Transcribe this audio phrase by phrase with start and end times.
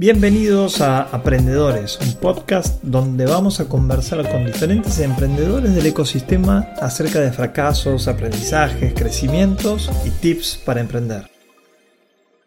[0.00, 7.18] Bienvenidos a Aprendedores, un podcast donde vamos a conversar con diferentes emprendedores del ecosistema acerca
[7.18, 11.28] de fracasos, aprendizajes, crecimientos y tips para emprender.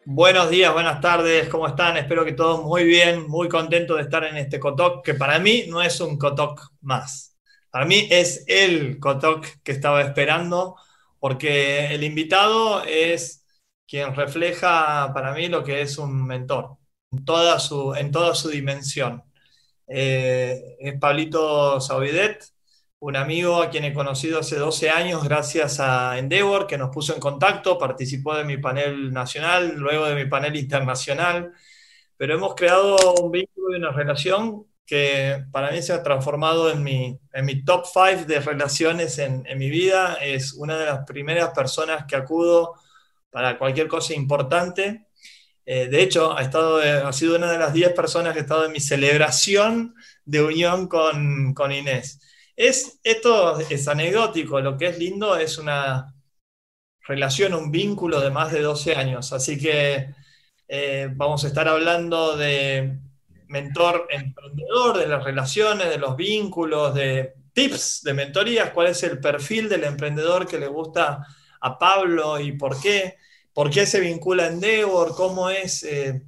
[0.06, 1.98] Buenos días, buenas tardes, ¿cómo están?
[1.98, 5.66] Espero que todos muy bien, muy contentos de estar en este Cotoc, que para mí
[5.68, 7.36] no es un Cotoc más.
[7.70, 10.78] Para mí es el Cotoc que estaba esperando,
[11.20, 13.46] porque el invitado es
[13.86, 16.81] quien refleja para mí lo que es un mentor en
[17.26, 19.24] toda su, en toda su dimensión.
[19.88, 22.46] Eh, es Pablito Saubidet,
[23.00, 27.14] un amigo a quien he conocido hace 12 años gracias a Endeavor, que nos puso
[27.14, 31.54] en contacto, participó de mi panel nacional, luego de mi panel internacional,
[32.18, 36.84] pero hemos creado un vínculo y una relación que para mí se ha transformado en
[36.84, 40.16] mi, en mi top 5 de relaciones en, en mi vida.
[40.22, 42.76] Es una de las primeras personas que acudo
[43.30, 45.08] para cualquier cosa importante
[45.66, 48.42] eh, de hecho, ha, estado, eh, ha sido una de las 10 personas que ha
[48.44, 52.20] estado en mi celebración de unión con, con Inés.
[52.56, 56.14] Es, esto es anecdótico, lo que es lindo es una
[57.08, 59.34] relación, un vínculo de más de 12 años.
[59.34, 60.14] Así que
[60.68, 63.00] eh, vamos a estar hablando de
[63.48, 69.20] mentor emprendedor, de las relaciones, de los vínculos, de tips de mentorías, cuál es el
[69.20, 71.26] perfil del emprendedor que le gusta
[71.60, 73.18] a Pablo y por qué.
[73.54, 75.14] ¿Por qué se vincula Endeavor?
[75.16, 76.24] ¿Cómo es eh,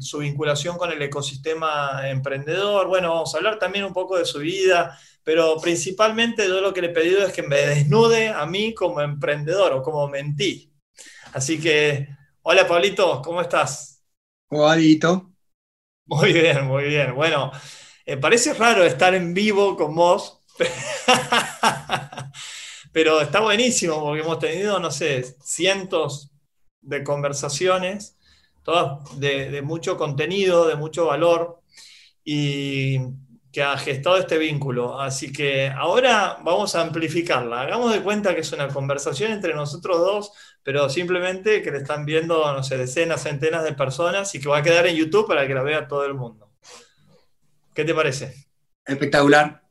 [0.00, 2.88] su vinculación con el ecosistema emprendedor?
[2.88, 6.82] Bueno, vamos a hablar también un poco de su vida, pero principalmente yo lo que
[6.82, 10.70] le he pedido es que me desnude a mí como emprendedor o como mentí.
[11.32, 12.08] Así que,
[12.42, 14.02] hola Pablito, ¿cómo estás?
[14.48, 14.76] Hola,
[16.06, 17.14] Muy bien, muy bien.
[17.14, 17.50] Bueno,
[18.04, 20.40] eh, parece raro estar en vivo con vos,
[22.92, 26.30] pero está buenísimo porque hemos tenido, no sé, cientos,
[26.86, 28.16] de conversaciones,
[28.62, 31.60] todas de, mucho contenido, de mucho valor,
[32.24, 32.98] y
[33.52, 35.00] que ha gestado este vínculo.
[35.00, 37.62] Así que ahora vamos a amplificarla.
[37.62, 40.32] Hagamos de cuenta que es una conversación entre nosotros dos,
[40.62, 44.58] pero simplemente que le están viendo, no sé, decenas, centenas de personas y que va
[44.58, 46.50] a quedar en YouTube para que la vea todo el mundo.
[47.72, 48.48] ¿Qué te parece?
[48.84, 49.62] Espectacular.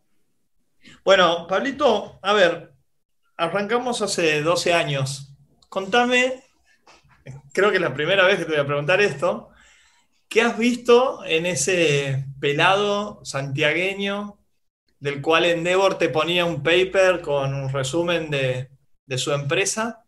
[1.03, 2.73] Bueno, Pablito, a ver,
[3.37, 5.33] arrancamos hace 12 años.
[5.69, 6.44] Contame
[7.55, 9.49] creo que es la primera vez que te voy a preguntar esto.
[10.27, 14.37] ¿Qué has visto en ese pelado santiagueño
[14.99, 18.69] del cual Endeavor te ponía un paper con un resumen de,
[19.17, 20.03] su empresa?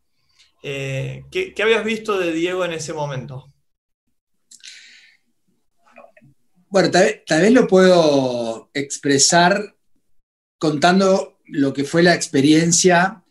[0.61, 3.53] Eh, ¿qué, habías visto de Diego en ese momento?
[6.69, 9.77] Bueno, tal vez, lo puedo expresar
[10.57, 13.23] contando lo que fue la experiencia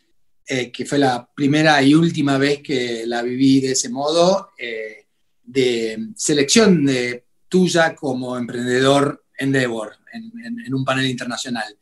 [0.49, 5.07] eh, que fue la primera y última vez que la viví de ese modo, eh,
[5.43, 10.31] de selección de tuya como emprendedor Endeavor en,
[10.65, 11.77] en, un panel internacional.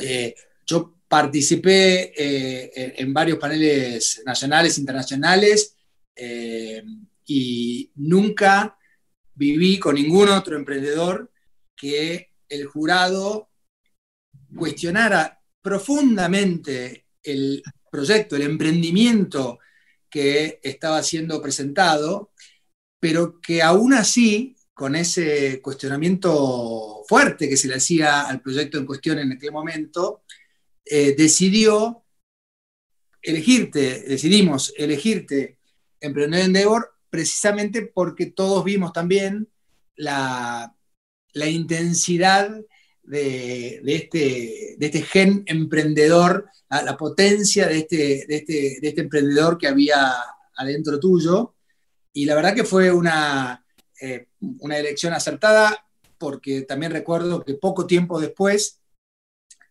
[0.00, 0.34] Eh,
[0.66, 2.12] yo participé
[3.00, 5.76] en varios paneles nacionales, internacionales,
[7.26, 8.76] y nunca
[9.34, 11.30] viví con ningún otro emprendedor
[11.76, 13.50] que el jurado
[14.56, 19.58] cuestionara profundamente el proyecto, el emprendimiento
[20.10, 22.32] que estaba siendo presentado,
[23.00, 28.86] pero que aún así, con ese cuestionamiento fuerte que se le hacía al proyecto en
[28.86, 30.22] cuestión en aquel momento,
[30.84, 32.04] eh, decidió
[33.22, 35.58] elegirte, decidimos elegirte
[36.00, 39.48] Emprendedor Endeavor precisamente porque todos vimos también
[39.96, 40.74] la,
[41.32, 42.50] la intensidad
[43.04, 49.58] de, este, de este gen emprendedor, la, potencia de este, de, este, de este emprendedor
[49.58, 50.12] que había
[50.56, 51.54] adentro tuyo.
[52.12, 53.64] Y la verdad que fue una,
[54.00, 54.28] eh,
[54.60, 55.86] una elección acertada,
[56.18, 58.80] porque también recuerdo que poco tiempo después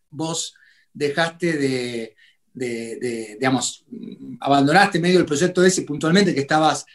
[0.10, 0.54] vos
[0.94, 2.16] dejaste de,
[2.54, 3.86] de, digamos,
[4.40, 6.86] abandonaste medio el proyecto ese puntualmente que estabas,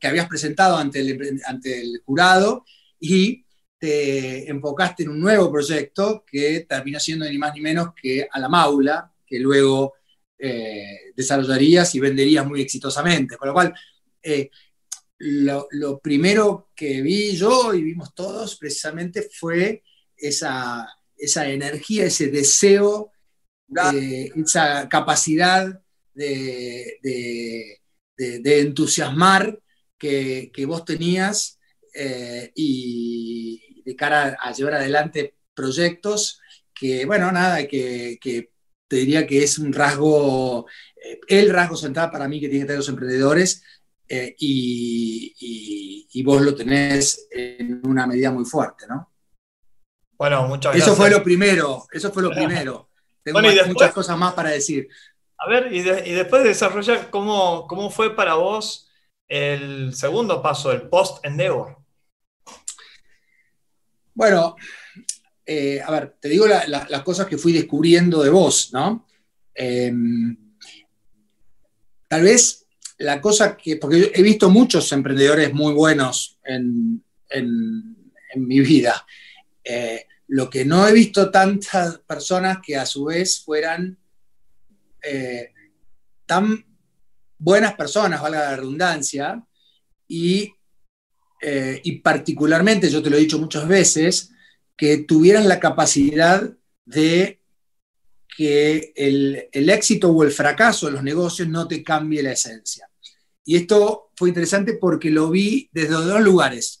[0.00, 2.64] que habías presentado ante el, ante el jurado
[2.98, 3.44] y
[3.82, 8.38] te enfocaste en un nuevo proyecto que terminó siendo ni más ni menos que a
[8.38, 9.94] la maula, que luego
[10.38, 13.36] eh, desarrollarías y venderías muy exitosamente.
[13.36, 13.74] Con lo cual,
[14.22, 14.50] eh,
[15.18, 19.82] lo, primero que vi yo y vimos todos precisamente fue
[20.16, 23.10] esa, esa energía, ese deseo,
[23.94, 25.82] eh, esa capacidad
[26.14, 27.00] de,
[28.16, 29.60] entusiasmar
[29.98, 31.58] que, que, vos tenías
[32.54, 36.40] y, de cara a llevar adelante proyectos
[36.74, 38.18] que, bueno, nada, que,
[38.88, 42.66] te diría que es un rasgo, eh, el rasgo central para mí que tienen que
[42.66, 43.62] tener los emprendedores,
[44.08, 49.10] eh, y, vos lo tenés en una medida muy fuerte, ¿no?
[50.18, 50.86] Bueno, muchas gracias.
[50.86, 52.90] Eso fue lo primero, eso fue lo primero.
[53.22, 54.88] Tengo muchas cosas más para decir.
[55.38, 58.88] A ver, y, después de desarrollar, ¿cómo, ¿cómo fue para vos
[59.28, 61.81] el segundo paso, el post-endeavor?
[64.14, 64.56] Bueno,
[65.44, 69.06] eh, a ver, te digo las cosas que fui descubriendo de vos, ¿no?
[69.54, 70.36] Em,
[72.08, 72.66] tal vez
[72.98, 77.04] la cosa que, porque he visto muchos emprendedores muy buenos en,
[78.34, 79.04] mi vida,
[79.62, 83.98] eh, lo que no he visto tantas personas que a su vez fueran
[85.02, 85.52] eh,
[86.24, 86.64] tan
[87.36, 89.44] buenas personas, valga la redundancia,
[90.08, 90.54] y,
[91.82, 94.32] y particularmente, yo te lo he dicho muchas veces,
[94.76, 96.52] que tuvieran la capacidad
[96.84, 97.40] de
[98.36, 102.88] que el, éxito o el fracaso de los negocios no te cambie la esencia.
[103.44, 106.80] Y esto fue interesante porque lo vi desde dos lugares.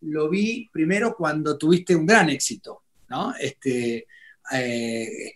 [0.00, 3.34] Lo vi primero cuando tuviste un gran éxito, ¿no?
[3.38, 4.06] Este,
[4.52, 5.34] eh,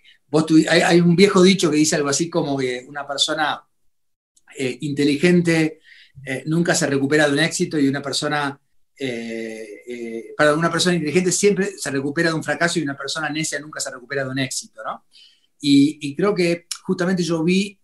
[0.68, 3.62] hay, un viejo dicho que dice algo así como que una persona
[4.58, 5.80] eh, inteligente
[6.24, 8.60] eh, nunca se recupera de un éxito y una persona
[8.98, 13.28] eh, eh, para una persona inteligente siempre se recupera de un fracaso y una persona
[13.28, 15.04] necia nunca se recupera de un éxito, ¿no?
[15.60, 17.78] Y, creo que justamente yo vi,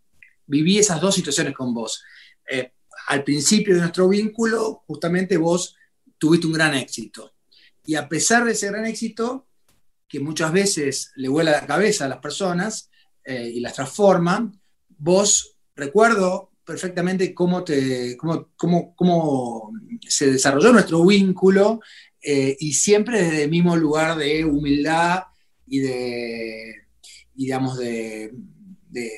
[0.47, 2.03] viví esas dos situaciones con vos.
[2.49, 2.73] Eh,
[3.09, 5.75] al principio de nuestro vínculo, justamente vos
[6.19, 7.35] tuviste un gran éxito.
[7.85, 9.49] Y a pesar de ese gran éxito,
[10.07, 12.91] que muchas veces le vuela la cabeza a las personas
[13.25, 14.53] y las transforma,
[14.89, 18.51] vos, recuerdo perfectamente cómo, te, cómo,
[18.95, 21.81] cómo, se desarrolló nuestro vínculo
[22.23, 25.25] eh, y siempre desde el mismo lugar de humildad
[25.67, 26.87] y de,
[27.35, 28.33] digamos, de,
[28.91, 29.11] de,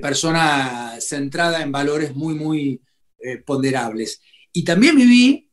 [0.00, 2.82] persona centrada en valores muy, muy
[3.18, 4.20] eh, ponderables.
[4.52, 5.50] Y también viví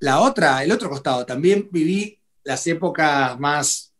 [0.00, 3.94] la otra, el otro costado, también viví las épocas más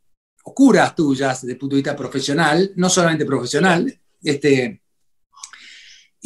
[0.45, 4.84] oscuras tuyas desde punto de vista profesional, no solamente profesional, este,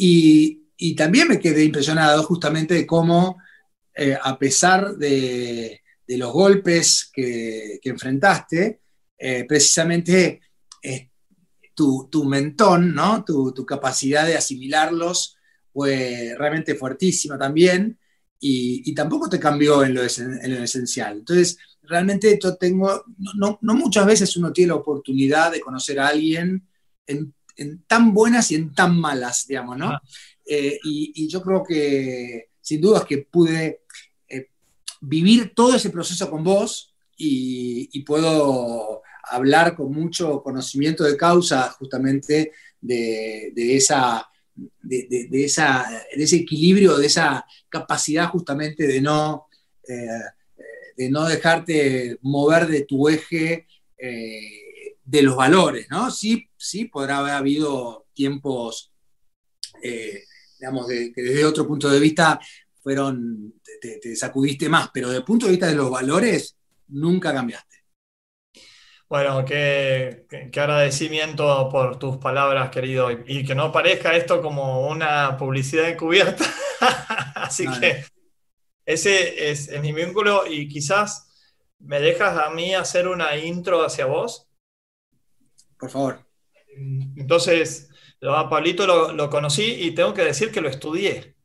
[0.01, 3.37] y, también me quedé impresionado justamente de cómo,
[3.93, 8.79] eh, a pesar de, los golpes que, enfrentaste,
[9.17, 10.39] eh, precisamente
[10.81, 11.09] eh,
[11.75, 13.25] tu, mentón, ¿no?
[13.25, 15.35] Tu, capacidad de asimilarlos
[15.73, 17.99] fue realmente fuertísima también
[18.39, 21.17] y, tampoco te cambió en lo, esencial.
[21.17, 23.03] Entonces, realmente yo tengo,
[23.35, 26.65] no, no, muchas veces uno tiene la oportunidad de conocer a alguien
[27.05, 29.89] en en tan buenas y en tan malas, digamos, ¿no?
[29.89, 30.01] Ah.
[30.45, 33.81] Eh, y, yo creo que, sin duda, que pude
[34.27, 34.47] eh,
[35.01, 42.53] vivir todo ese proceso con vos y, puedo hablar con mucho conocimiento de causa justamente
[42.81, 44.27] de, esa,
[44.81, 45.85] de, esa,
[46.15, 49.47] de ese equilibrio, de esa capacidad justamente de no,
[49.87, 50.63] eh,
[50.97, 53.67] de no dejarte mover de tu eje
[55.09, 56.11] de los valores, ¿no?
[56.11, 58.91] Sí, sí podrá haber habido tiempos,
[59.81, 60.23] eh,
[60.59, 62.39] digamos, que desde otro punto de vista
[62.83, 66.55] fueron, te, sacudiste más, pero desde el punto de vista de los valores,
[66.89, 67.77] nunca cambiaste.
[69.07, 75.89] Bueno, qué, agradecimiento por tus palabras, querido, y, que no parezca esto como una publicidad
[75.89, 76.45] encubierta.
[77.33, 78.05] Así que
[78.85, 81.31] ese es, es mi vínculo y quizás
[81.79, 84.48] me dejas a mí hacer una intro hacia vos
[85.79, 86.19] por favor.
[87.15, 87.89] Entonces,
[88.21, 91.35] a Pablito lo, conocí y tengo que decir que lo estudié.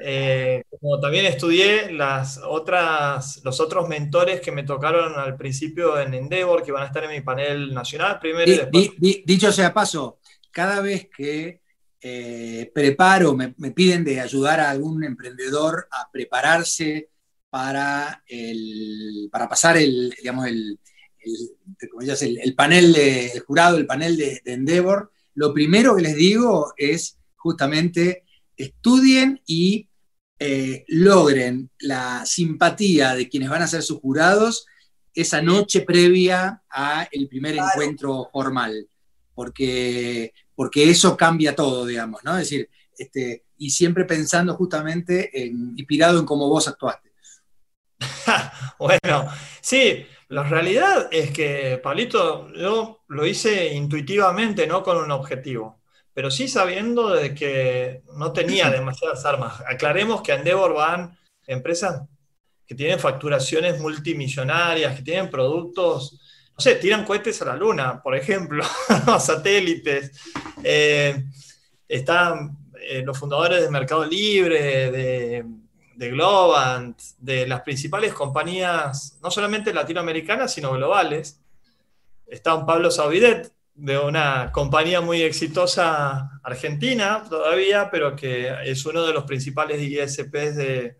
[0.00, 6.14] Eh, como también estudié las otras, los otros mentores que me tocaron al principio en
[6.14, 8.70] Endeavor, que van a estar en mi panel nacional primero.
[8.70, 10.20] dicho sea paso,
[10.52, 11.62] cada vez que
[12.00, 17.10] eh, preparo, me, piden de ayudar a algún emprendedor a prepararse
[17.50, 20.78] para, el, para pasar el, digamos, el,
[22.20, 28.24] el, panel de jurado, el panel de, Endeavor, lo primero que les digo es justamente
[28.56, 29.88] estudien y
[30.38, 34.66] eh, logren la simpatía de quienes van a ser sus jurados
[35.14, 38.88] esa noche previa a el primer encuentro formal,
[39.34, 42.32] porque, porque eso cambia todo, digamos, ¿no?
[42.38, 47.12] Es decir, este, y siempre pensando justamente en, inspirado en cómo vos actuaste.
[48.78, 49.28] bueno,
[49.60, 55.80] sí, la realidad es que, Pablito, yo lo hice intuitivamente, no con un objetivo,
[56.12, 59.62] pero sí sabiendo de que no tenía demasiadas armas.
[59.66, 61.16] Aclaremos que a Endeavor van
[61.46, 62.02] empresas
[62.66, 66.20] que tienen facturaciones multimillonarias, que tienen productos,
[66.52, 68.62] no sé, tiran cohetes a la luna, por ejemplo,
[69.20, 70.12] satélites.
[70.62, 71.24] Eh,
[71.88, 75.44] están eh, los fundadores de Mercado Libre, de,
[75.98, 81.40] de Globant, de las principales compañías, no solamente latinoamericanas, sino globales.
[82.24, 89.04] Está un Pablo Saubidet, de una compañía muy exitosa argentina todavía, pero que es uno
[89.04, 90.98] de los principales ISPs de,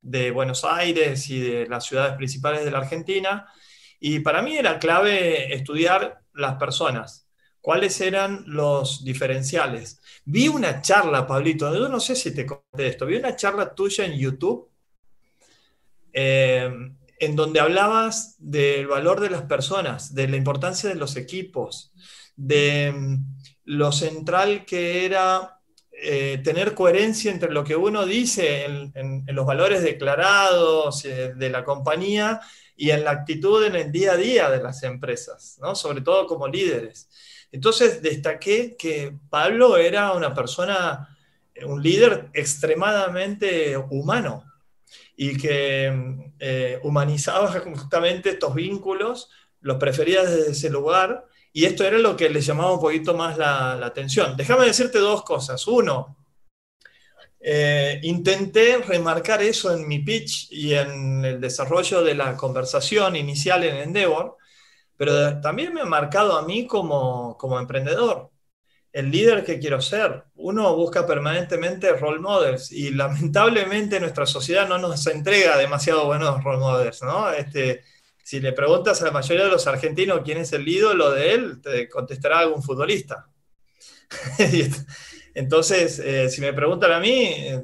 [0.00, 3.46] de Buenos Aires y de las ciudades principales de la Argentina.
[4.00, 7.28] Y para mí era clave estudiar las personas,
[7.60, 10.00] cuáles eran los diferenciales.
[10.24, 14.18] Vi una charla, Pablito, no sé si te conté esto, vi una charla tuya en
[14.18, 14.70] YouTube
[16.12, 16.70] eh,
[17.20, 21.92] en donde hablabas del valor de las personas, de la importancia de los equipos,
[22.34, 23.16] de mm,
[23.64, 25.60] lo central que era
[25.92, 31.62] eh, tener coherencia entre lo que uno dice en, los valores declarados eh, de la
[31.62, 32.40] compañía
[32.74, 35.74] y en la actitud en el día a día de las empresas, ¿no?
[35.74, 37.10] sobre todo como líderes.
[37.52, 41.16] Entonces destaqué que Pablo era una persona,
[41.64, 44.44] un líder extremadamente humano
[45.16, 45.92] y que
[46.38, 49.30] eh, humanizaba justamente estos vínculos,
[49.60, 53.36] los prefería desde ese lugar y esto era lo que le llamaba un poquito más
[53.36, 54.36] la, atención.
[54.36, 55.66] Déjame decirte dos cosas.
[55.66, 56.16] Uno,
[57.40, 63.64] eh, intenté remarcar eso en mi pitch y en el desarrollo de la conversación inicial
[63.64, 64.36] en Endeavor,
[65.00, 68.30] pero también me ha marcado a mí como, como emprendedor.
[68.92, 70.24] El líder que quiero ser.
[70.34, 76.58] Uno busca permanentemente role models y lamentablemente nuestra sociedad no nos entrega demasiado buenos role
[76.58, 77.30] models, ¿no?
[77.32, 77.82] Este,
[78.22, 81.62] si le preguntas a la mayoría de los argentinos quién es el ídolo de él,
[81.62, 83.26] te contestará algún futbolista.
[85.34, 87.62] Entonces, eh, si me preguntan a mí, eh,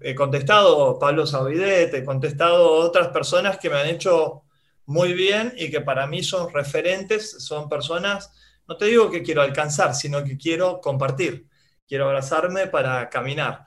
[0.00, 4.44] he contestado Pablo Saubidet, he contestado otras personas que me han hecho
[4.88, 8.32] muy bien y que para mí son referentes, son personas,
[8.66, 11.46] no te digo que quiero alcanzar, sino que quiero compartir,
[11.86, 13.66] quiero abrazarme para caminar.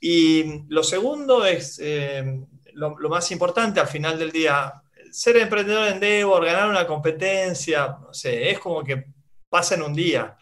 [0.00, 2.40] Y lo segundo es, eh,
[2.72, 4.72] lo, lo, más importante al final del día,
[5.10, 9.04] ser emprendedor en Endeavor, ganar una competencia, no sé, es como que
[9.50, 10.38] pasa en un día.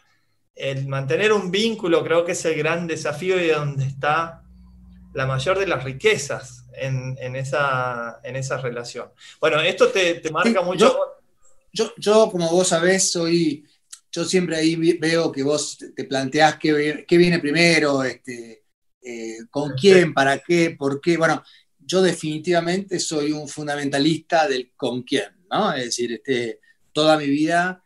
[0.54, 4.44] El mantener un vínculo creo que es el gran desafío y donde está
[5.12, 9.10] la mayor de las riquezas en, esa, en esa relación.
[9.40, 10.96] Bueno, esto te, marca mucho.
[11.72, 13.64] Yo, yo, como vos sabés, soy,
[14.10, 18.64] yo siempre ahí veo que vos te planteás qué, qué viene primero, este,
[19.02, 21.16] eh, con quién, para qué, por qué.
[21.16, 21.42] Bueno,
[21.78, 25.72] yo definitivamente soy un fundamentalista del con quién, ¿no?
[25.72, 26.60] Es decir, este,
[26.92, 27.82] toda mi vida,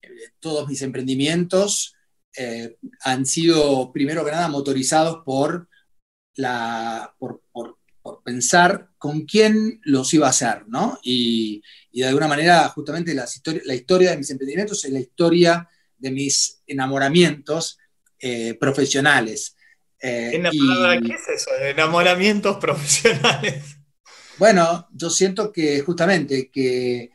[0.00, 0.08] eh,
[0.40, 1.94] todos mis emprendimientos
[2.36, 5.68] eh, han sido, primero que nada, motorizados por,
[6.36, 7.42] la, por,
[8.24, 10.98] pensar con quién los iba a hacer, ¿no?
[11.02, 15.68] Y, de alguna manera, justamente la historia de mis emprendimientos es la historia
[15.98, 17.78] de mis enamoramientos
[18.18, 19.56] eh, profesionales.
[20.00, 21.50] Eh, ¿Qué es eso?
[21.60, 23.76] Enamoramientos profesionales.
[24.38, 27.10] Bueno, yo siento que justamente que,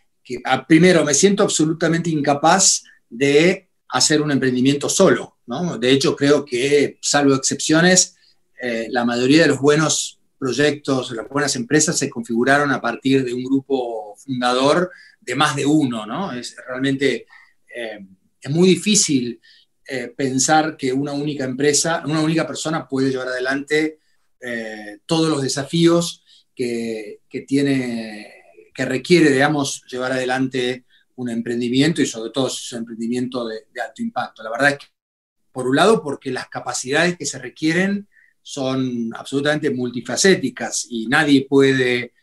[0.68, 5.38] primero me siento absolutamente incapaz de hacer un emprendimiento solo.
[5.46, 5.78] ¿no?
[5.78, 8.16] De hecho, creo que, salvo excepciones,
[8.62, 13.34] eh, la mayoría de los buenos proyectos, las buenas empresas se configuraron a partir de
[13.34, 16.06] un grupo fundador de más de uno.
[16.06, 16.32] ¿no?
[16.32, 17.28] Es realmente
[17.76, 18.00] eh,
[18.42, 19.42] es muy difícil
[19.88, 24.00] eh, pensar que una única empresa, una única persona puede llevar adelante
[24.40, 26.24] eh, todos los desafíos
[26.56, 28.34] que, tiene,
[28.74, 34.44] que requiere, digamos, llevar adelante un emprendimiento y sobre todo un emprendimiento de, alto impacto.
[34.44, 34.86] La verdad es que,
[35.52, 38.08] por un lado, porque las capacidades que se requieren
[38.50, 42.14] son absolutamente multifacéticas y nadie puede,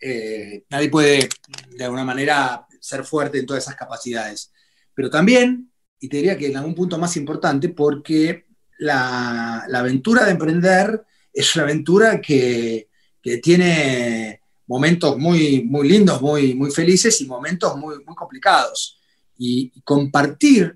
[0.00, 1.28] eh, nadie puede
[1.70, 4.52] de alguna manera ser fuerte en todas esas capacidades.
[4.92, 5.70] Pero también
[6.00, 8.46] y te diría que en algún punto más importante porque
[8.78, 12.88] la, aventura de emprender es una aventura que,
[13.42, 18.98] tiene momentos muy, muy lindos, muy, muy felices y momentos muy, muy complicados.
[19.36, 20.74] Y compartir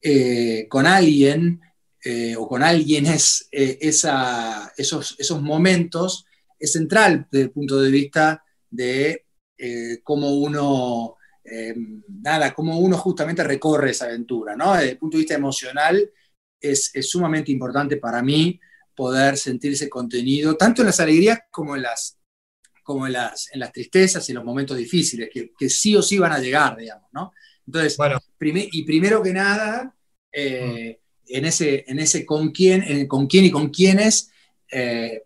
[0.00, 1.60] eh, con alguien
[2.04, 6.26] eh, o con alguien es, eh, esos, esos momentos
[6.58, 9.26] es central desde el punto de vista de
[10.02, 11.74] cómo uno eh,
[12.22, 14.74] nada, como uno justamente recorre esa aventura, ¿no?
[14.74, 16.10] Desde el punto de vista emocional,
[16.60, 18.60] es, sumamente importante para mí
[18.94, 22.18] poder sentirse contenido, tanto en las alegrías como en las,
[22.84, 26.18] como en las, en las tristezas y en los momentos difíciles, que, sí o sí
[26.18, 27.32] van a llegar, digamos, ¿no?
[27.66, 28.20] Entonces, bueno.
[28.40, 29.94] y primero que nada,
[30.30, 31.01] eh, mm.
[31.32, 34.30] En, ese, en ese con quién, con quién y con quiénes,
[34.70, 35.24] eh,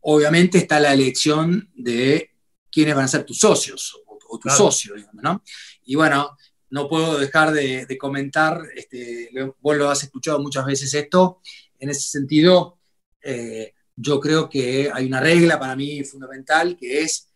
[0.00, 2.30] obviamente está la elección de
[2.70, 3.96] quiénes van a ser tus socios
[4.28, 5.42] o tu socio, digamos, ¿no?
[5.84, 6.36] Y bueno,
[6.70, 11.40] no puedo dejar de, comentar, este, vos lo has escuchado muchas veces esto,
[11.78, 12.78] en ese sentido,
[13.94, 17.28] yo creo que hay una regla para mí fundamental que es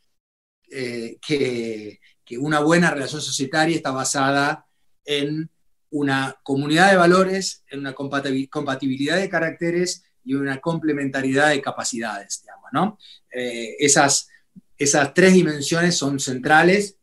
[0.69, 4.67] que, que una buena relación societaria está basada
[5.05, 5.51] en
[5.91, 12.99] una comunidad de valores, una compatibilidad de caracteres y una complementariedad de capacidades, digamos, ¿no?
[13.33, 14.29] Eh, esas,
[14.77, 16.97] esas tres dimensiones son centrales.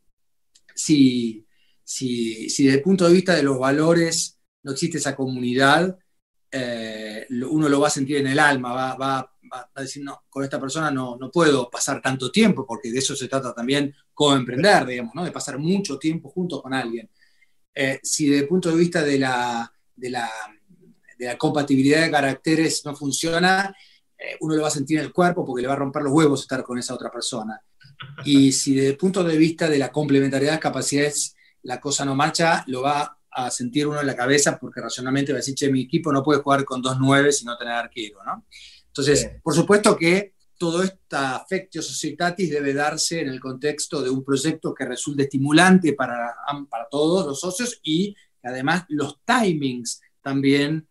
[0.74, 1.46] Si,
[1.84, 5.98] si, si, desde el punto de vista de los valores no existe esa comunidad,
[6.52, 9.34] eh, uno lo va a sentir en el alma, va, va,
[9.74, 13.16] a decir, no, con esta persona no, no, puedo pasar tanto tiempo, porque de eso
[13.16, 15.24] se trata también como emprender, digamos, ¿no?
[15.24, 17.10] de pasar mucho tiempo junto con alguien.
[17.80, 20.28] Eh, si desde el punto de vista de la, de la,
[21.16, 23.76] de la compatibilidad de caracteres no funciona,
[24.18, 26.12] eh, uno lo va a sentir en el cuerpo porque le va a romper los
[26.12, 27.62] huevos estar con esa otra persona.
[28.26, 32.16] Y si desde el punto de vista de la complementariedad de capacidades la cosa no
[32.16, 35.70] marcha, lo va a sentir uno en la cabeza porque racionalmente va a decir, che,
[35.70, 38.46] mi equipo no puede jugar con dos nueve y no tener arquero, ¿no?
[38.88, 44.24] Entonces, por supuesto que todo esta affectio societatis debe darse en el contexto de un
[44.24, 46.36] proyecto que resulte estimulante para,
[46.70, 50.88] para todos los socios y además los timings también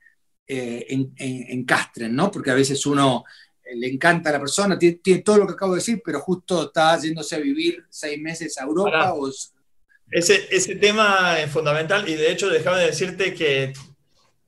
[0.46, 0.86] eh,
[1.18, 2.30] encastren, ¿no?
[2.30, 3.24] Porque a veces uno
[3.64, 6.64] eh, le encanta a la persona, tiene, todo lo que acabo de decir, pero justo
[6.64, 9.12] está yéndose a vivir seis meses a Europa.
[9.14, 9.28] O...
[10.10, 13.72] Ese, ese tema es fundamental y de hecho déjame decirte que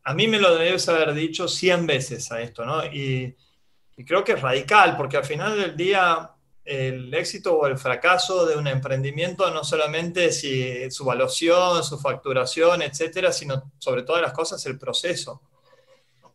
[0.04, 2.84] a mí me lo debes haber dicho 100 veces a esto, ¿no?
[2.86, 3.34] Y
[3.98, 6.30] y creo que es radical, porque al final del día
[6.64, 12.82] el éxito o el fracaso de un emprendimiento no solamente si su evaluación, su facturación,
[12.82, 15.42] etcétera, sino sobre todas las cosas el proceso.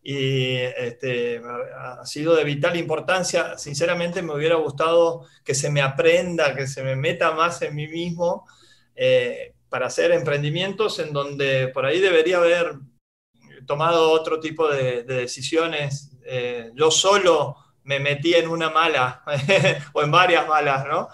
[0.04, 1.42] Y este,
[1.78, 3.58] ha sido de vital importancia.
[3.58, 7.88] Sinceramente me hubiera gustado que se me aprenda, que se me meta más en mí
[7.88, 8.46] mismo
[8.94, 12.74] eh, para hacer emprendimientos en donde por ahí debería haber
[13.66, 16.13] tomado otro tipo de, decisiones.
[16.26, 19.24] Eh, yo solo me metí en una mala
[19.94, 21.10] o en varias malas, ¿no?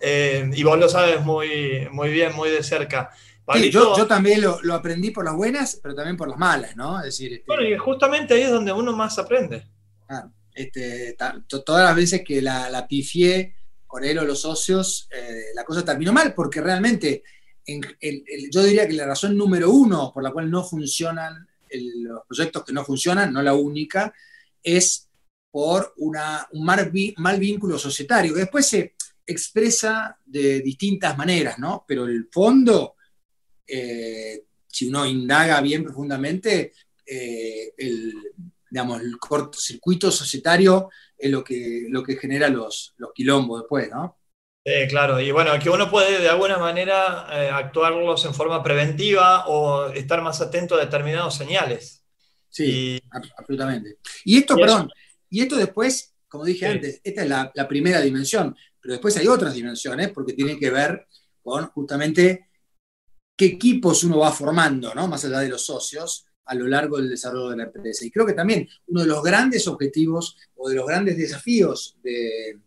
[0.00, 3.10] Eh, y vos lo sabes muy, muy bien, muy de cerca.
[3.52, 6.98] Sí, yo, también lo, aprendí por las buenas, pero también por las malas, ¿no?
[6.98, 9.66] Es decir, este, bueno, y justamente ahí es donde uno más aprende.
[10.54, 11.14] este,
[11.48, 13.54] todas las veces que la, la pifié
[13.86, 17.22] con él o los socios, eh, la cosa terminó mal, porque realmente
[18.50, 21.46] yo diría que la razón número uno por la cual no funcionan
[21.80, 24.12] los proyectos que no funcionan, no la única,
[24.62, 25.08] es
[25.50, 28.94] por una, un mal, mal, vínculo societario, que después se
[29.26, 31.84] expresa de distintas maneras, ¿no?
[31.86, 32.96] Pero el fondo,
[33.66, 36.72] eh, si uno indaga bien profundamente,
[37.06, 38.14] eh, el,
[38.70, 44.18] digamos, el cortocircuito societario es lo que, lo que genera los, los quilombos después, ¿no?
[44.88, 49.88] Claro, y bueno, que uno puede de alguna manera eh, actuarlos en forma preventiva o
[49.88, 52.02] estar más atento a determinados señales.
[52.48, 52.98] Sí,
[53.36, 53.98] absolutamente.
[54.24, 54.90] Y esto, perdón,
[55.28, 59.52] y esto después, como dije antes, esta es la, primera dimensión, pero después hay otras
[59.52, 61.08] dimensiones porque tiene que ver
[61.42, 62.48] con justamente
[63.36, 65.08] qué equipos uno va formando, ¿no?
[65.08, 68.06] Más allá de los socios, a lo largo del desarrollo de la empresa.
[68.06, 72.60] Y creo que también uno de los grandes objetivos o de los grandes desafíos de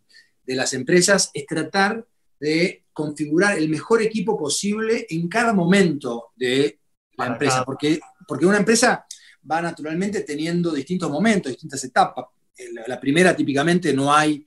[0.48, 2.06] de las empresas es tratar
[2.40, 6.80] de configurar el mejor equipo posible en cada momento de
[7.18, 9.04] la empresa, porque, porque una empresa
[9.48, 12.24] va naturalmente teniendo distintos momentos, distintas etapas.
[12.86, 14.44] La primera típicamente no hay,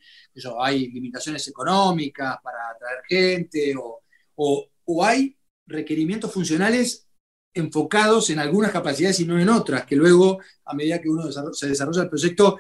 [0.60, 4.02] hay limitaciones económicas para atraer gente o,
[4.36, 5.38] o, hay
[5.68, 7.08] requerimientos funcionales
[7.54, 11.70] enfocados en algunas capacidades y no en otras, que luego, a medida que uno se
[11.70, 12.60] desarrolla el proyecto,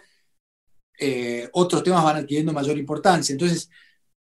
[1.03, 3.33] eh, otros temas van adquiriendo mayor importancia.
[3.33, 3.71] Entonces,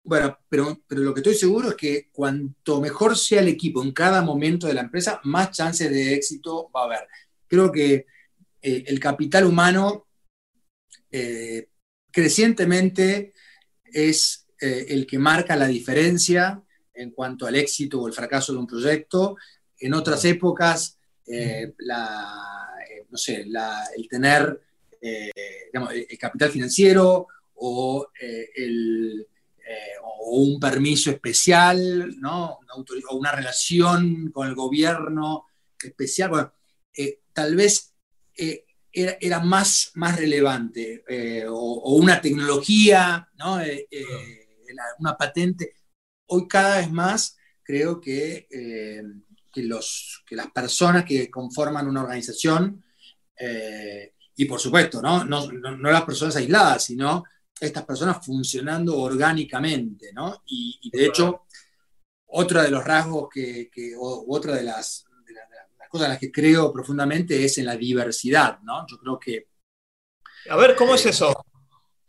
[0.03, 3.91] bueno, pero, pero lo que estoy seguro es que cuanto mejor sea el equipo en
[3.93, 7.07] cada momento de la empresa, más chances de éxito va a haber.
[7.47, 8.05] Creo que
[8.61, 10.05] eh, el capital humano
[11.09, 11.67] eh,
[12.11, 13.33] crecientemente
[13.83, 16.63] es el que marca la diferencia
[16.93, 19.35] en cuanto al éxito o el fracaso de un proyecto.
[19.79, 20.99] En otras épocas,
[21.77, 22.69] la,
[23.09, 23.45] no sé,
[23.95, 24.66] el tener
[25.01, 25.31] eh,
[26.09, 29.25] el capital financiero o, eh, eh,
[30.03, 32.59] o, un permiso especial, ¿no?
[33.09, 35.45] o una relación con el gobierno
[35.81, 36.51] especial.
[37.33, 37.93] tal vez
[38.91, 41.03] era, más, más relevante,
[41.49, 43.59] o, una tecnología, ¿no?
[44.99, 45.75] una patente.
[46.27, 48.47] Hoy cada vez más creo que,
[49.51, 52.83] que, los, que las personas que conforman una organización
[54.39, 55.25] y por supuesto, ¿no?
[55.25, 57.23] No, las personas aisladas, sino
[57.59, 60.43] estas personas funcionando orgánicamente, ¿no?
[60.45, 61.47] Y, de hecho,
[62.27, 65.05] otro de los rasgos que, otra de las,
[65.89, 68.85] cosas en las que creo profundamente es en la diversidad, ¿no?
[68.87, 69.47] Yo creo que
[70.51, 71.33] A ver, ¿cómo es eso?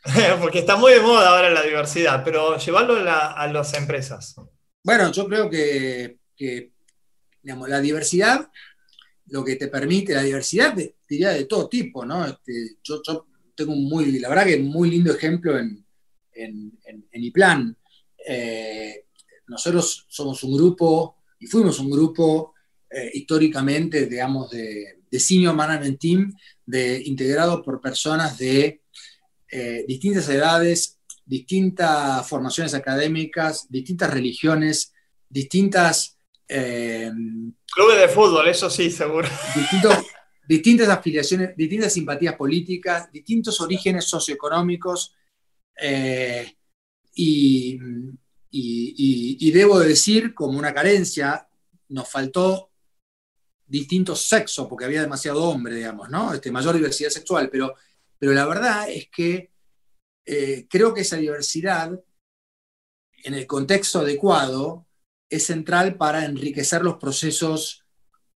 [0.41, 4.35] Porque está muy de moda ahora la diversidad, pero llevarlo a, las empresas.
[4.85, 6.19] Bueno, yo creo que,
[7.43, 8.51] digamos, la diversidad,
[9.29, 10.75] lo que te permite, la diversidad,
[11.09, 12.27] diría de todo tipo, ¿no?
[12.27, 13.01] Este, yo,
[13.55, 15.85] tengo un muy, la verdad que un muy lindo ejemplo en,
[16.33, 17.77] en, en, IPLAN.
[18.25, 19.07] Eh,
[19.49, 22.55] nosotros somos un grupo, y fuimos un grupo
[22.91, 28.83] eh, históricamente, digamos, de, de, Senior Management Team, de, integrado por personas de
[29.51, 34.93] eh, distintas edades, distintas formaciones académicas, distintas religiones,
[35.29, 36.17] distintas...
[36.47, 39.29] Clubes de fútbol, eso sí, seguro.
[40.49, 45.15] Distintas afiliaciones, distintas simpatías políticas, distintos orígenes socioeconómicos,
[45.79, 46.57] eh,
[47.15, 47.79] y,
[49.53, 51.47] debo decir, como una carencia,
[51.89, 52.71] nos faltó
[53.67, 56.09] distintos sexos, porque había demasiado hombre, digamos.
[56.33, 57.75] Este, mayor diversidad sexual, pero,
[58.19, 59.51] pero la verdad es que
[60.25, 61.93] eh, creo que esa diversidad,
[63.25, 64.87] en el contexto adecuado,
[65.29, 67.78] es central para enriquecer los procesos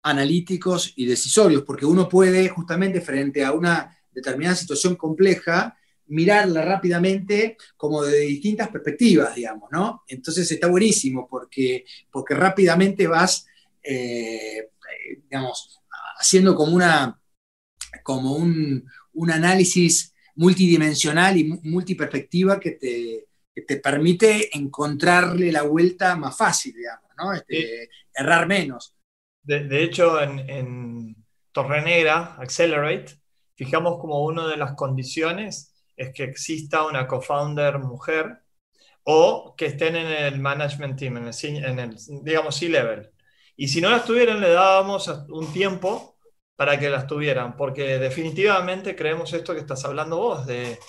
[0.03, 7.57] analíticos y decisorios, porque uno puede justamente frente a una determinada situación compleja, mirarla rápidamente
[7.77, 10.03] como de distintas perspectivas, digamos, ¿no?
[10.07, 13.45] Entonces está buenísimo porque, porque rápidamente vas,
[13.81, 14.71] eh,
[15.23, 15.79] digamos,
[16.17, 17.19] haciendo como, una,
[18.03, 18.85] como un,
[19.31, 23.27] análisis multidimensional y multiperspectiva que te,
[23.65, 27.33] te, permite encontrarle la vuelta más fácil, digamos, ¿no?
[27.33, 28.95] Este, errar menos.
[29.43, 31.15] De, hecho, en, en
[31.51, 33.17] Torre Negra, Accelerate,
[33.55, 38.41] fijamos como una de las condiciones es que exista una co-founder mujer
[39.03, 43.11] o que estén en el management team, en el, digamos, C-level.
[43.55, 46.17] Y si no las tuvieran, le dábamos un tiempo
[46.55, 50.79] para que las tuvieran, porque definitivamente creemos esto que estás hablando vos, de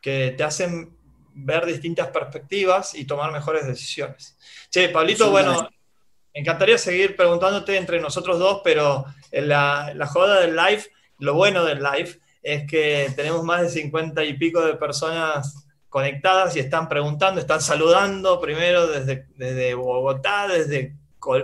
[0.00, 0.96] que te hacen
[1.34, 4.38] ver distintas perspectivas y tomar mejores decisiones.
[4.70, 5.68] Che, Pablito, bueno,
[6.32, 10.84] encantaría seguir preguntándote entre nosotros dos, pero la, la joda del live,
[11.18, 16.56] lo bueno del live es que tenemos más de 50 y pico de personas conectadas
[16.56, 20.96] y están preguntando, están saludando primero desde, desde Bogotá, desde,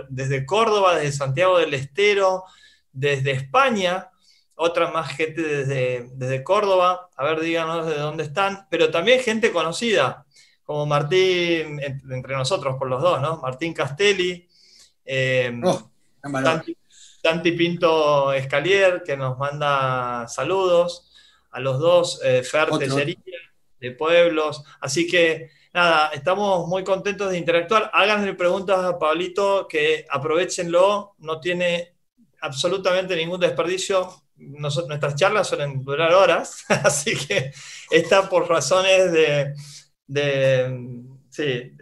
[0.09, 2.43] desde Córdoba, desde Santiago del Estero,
[2.91, 4.09] desde España,
[4.55, 9.51] otra más gente desde, desde Córdoba, a ver, díganos de dónde están, pero también gente
[9.51, 10.25] conocida,
[10.63, 13.37] como Martín, entre nosotros por los dos, ¿no?
[13.37, 14.48] Martín Castelli,
[15.11, 15.89] eh, oh,
[17.23, 21.11] Santi Pinto Escalier, que nos manda saludos,
[21.49, 22.69] a los dos, eh, Fer
[23.79, 24.63] de Pueblos.
[24.79, 27.89] Así que nada, estamos muy contentos de interactuar.
[27.91, 31.95] Háganle preguntas a Pablito, que aprovechenlo, no tiene
[32.41, 34.07] absolutamente ningún desperdicio.
[34.35, 37.51] nuestras charlas suelen durar horas, así que
[37.89, 39.53] está por razones de,
[40.05, 41.73] de sí,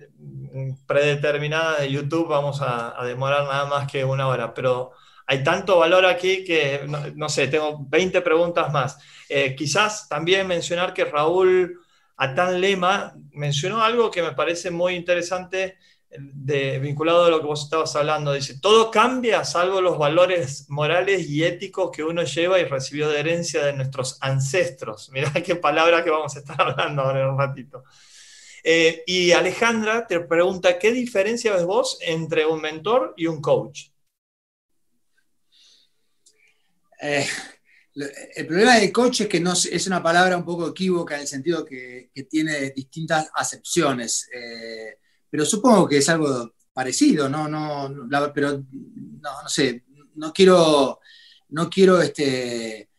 [0.85, 4.91] predeterminadas de YouTube, vamos a, demorar nada más que una hora, pero
[5.25, 8.97] hay tanto valor aquí que, no, sé, tengo 20 preguntas más.
[9.29, 11.81] Eh, quizás también mencionar que Raúl
[12.15, 15.77] Atán Lema mencionó algo que me parece muy interesante
[16.09, 18.33] de, vinculado a lo que vos estabas hablando.
[18.33, 23.19] Dice, todo cambia salvo los valores morales y éticos que uno lleva y recibió de
[23.19, 25.09] herencia de nuestros ancestros.
[25.13, 27.83] Mirá qué palabra que vamos a estar hablando ahora en un ratito.
[28.69, 33.91] Eh, y Alejandra te pregunta, ¿qué diferencia ves vos entre un mentor y un coach?
[37.01, 37.25] Eh,
[37.95, 41.27] el problema del coach es que no, es una palabra un poco equívoca en el
[41.27, 44.97] sentido que, tiene distintas acepciones, eh,
[45.29, 47.47] pero supongo que es algo parecido, ¿no?
[47.47, 50.99] no, pero no, sé, no quiero,
[51.51, 52.89] no quiero este,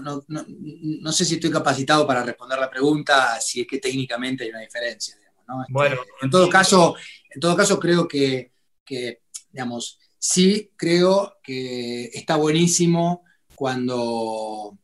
[0.00, 4.60] no, sé si estoy capacitado para responder la pregunta, si es que técnicamente hay una
[4.60, 5.14] diferencia.
[5.14, 6.96] Este, bueno, en todo caso,
[7.30, 8.52] en todo caso creo que,
[8.84, 14.78] que digamos, sí creo que está buenísimo cuando,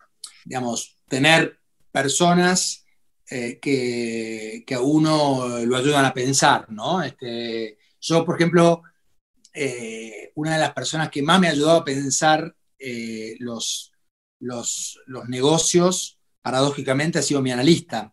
[0.44, 1.58] digamos, tener
[1.90, 2.84] personas
[3.30, 7.02] eh, que, a uno lo ayudan a pensar, ¿no?
[7.02, 8.82] Este, yo, por ejemplo,
[9.52, 13.92] eh, una de las personas que más me ha ayudado a pensar eh, los,
[14.40, 14.98] los,
[15.28, 18.12] negocios, paradójicamente, ha sido mi analista.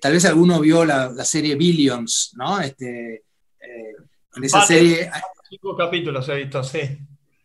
[0.00, 2.60] tal vez alguno vio la, serie Billions, ¿no?
[2.60, 3.24] Este,
[3.60, 5.10] en esa serie
[5.48, 6.80] Cinco capítulos he visto, sí.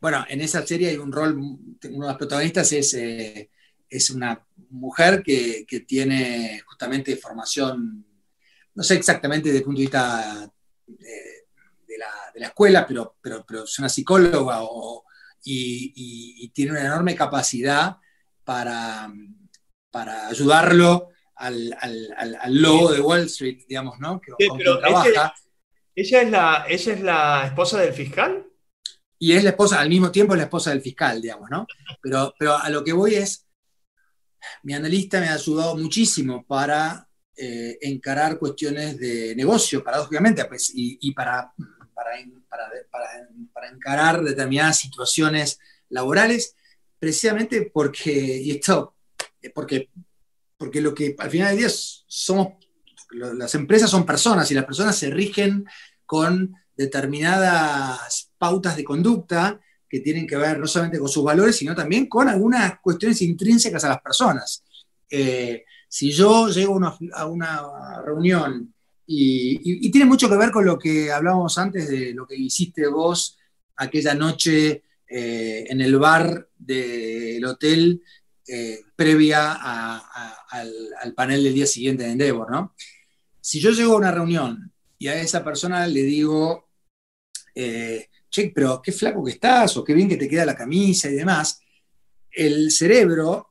[0.01, 3.49] Bueno, en esa serie hay un rol, uno de los protagonistas es, eh,
[3.89, 8.05] es una mujer que, tiene justamente formación,
[8.75, 10.51] no sé exactamente desde el punto de vista
[10.85, 11.97] de,
[12.35, 14.59] la, escuela, pero, pero, pero, es una psicóloga
[15.43, 17.97] y, tiene una enorme capacidad
[18.43, 19.11] para,
[19.91, 21.75] para ayudarlo al,
[22.47, 24.21] logo de Wall Street, digamos, ¿no?
[24.21, 24.33] Que,
[24.79, 25.33] trabaja.
[25.95, 28.45] Ella, es la, ¿Ella es la esposa del fiscal?
[29.19, 31.67] Y es la esposa, al mismo tiempo es la esposa del fiscal, digamos, ¿no?
[32.01, 33.47] Pero, pero a lo que voy es,
[34.63, 41.11] mi analista me ha ayudado muchísimo para eh, encarar cuestiones de negocio, paradójicamente, pues, y,
[41.13, 41.51] para,
[41.93, 46.55] para, encarar determinadas situaciones laborales,
[46.99, 48.95] precisamente porque, y esto,
[49.53, 49.89] porque,
[50.57, 52.53] porque lo que al final del día somos,
[53.11, 55.65] las empresas son personas y las personas se rigen
[56.05, 61.75] con determinadas pautas de conducta que tienen que ver no solamente con sus valores, sino
[61.75, 64.63] también con algunas cuestiones intrínsecas a las personas.
[65.09, 66.79] Eh, si yo llego
[67.13, 68.72] a una reunión
[69.05, 73.37] y, tiene mucho que ver con lo que hablábamos antes de lo que hiciste vos
[73.75, 78.01] aquella noche eh, en el bar del hotel
[78.47, 82.75] eh, previa al, panel del día siguiente de Endeavor, ¿no?
[83.39, 86.69] Si yo llego a una reunión y a esa persona le digo,
[87.53, 91.09] eh, che, pero qué flaco que estás, o qué bien que te queda la camisa
[91.09, 91.59] y demás,
[92.31, 93.49] el cerebro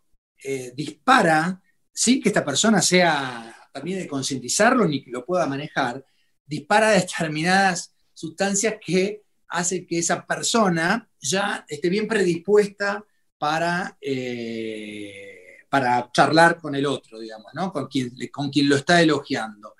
[0.74, 1.62] dispara
[1.92, 6.04] sin que esta persona sea también de concientizarlo ni que lo pueda manejar,
[6.46, 13.04] dispara determinadas sustancias que hace que esa persona ya esté bien predispuesta
[13.38, 17.72] para, eh, para charlar con el otro, digamos, ¿no?
[17.72, 19.74] con, quien, con quien lo está elogiando.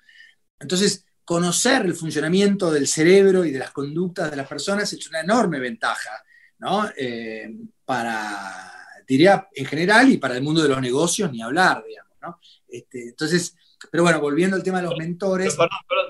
[0.59, 5.21] Entonces, conocer el funcionamiento del cerebro y de las conductas de las personas es una
[5.21, 6.23] enorme ventaja,
[6.59, 6.89] ¿no?
[6.97, 8.73] Eh, para,
[9.07, 12.39] diría, en general y para el mundo de los negocios, ni hablar, digamos, ¿no?
[12.69, 13.55] Este, entonces,
[13.93, 15.55] pero bueno, volviendo al tema de los mentores.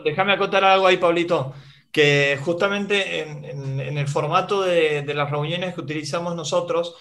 [0.04, 1.52] déjame acotar algo ahí, Pablito,
[1.90, 6.94] que justamente en, el formato de, las reuniones que utilizamos nosotros,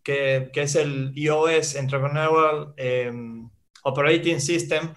[0.00, 3.50] que, es el iOS, Entrepreneurial em,
[3.82, 4.94] Operating System,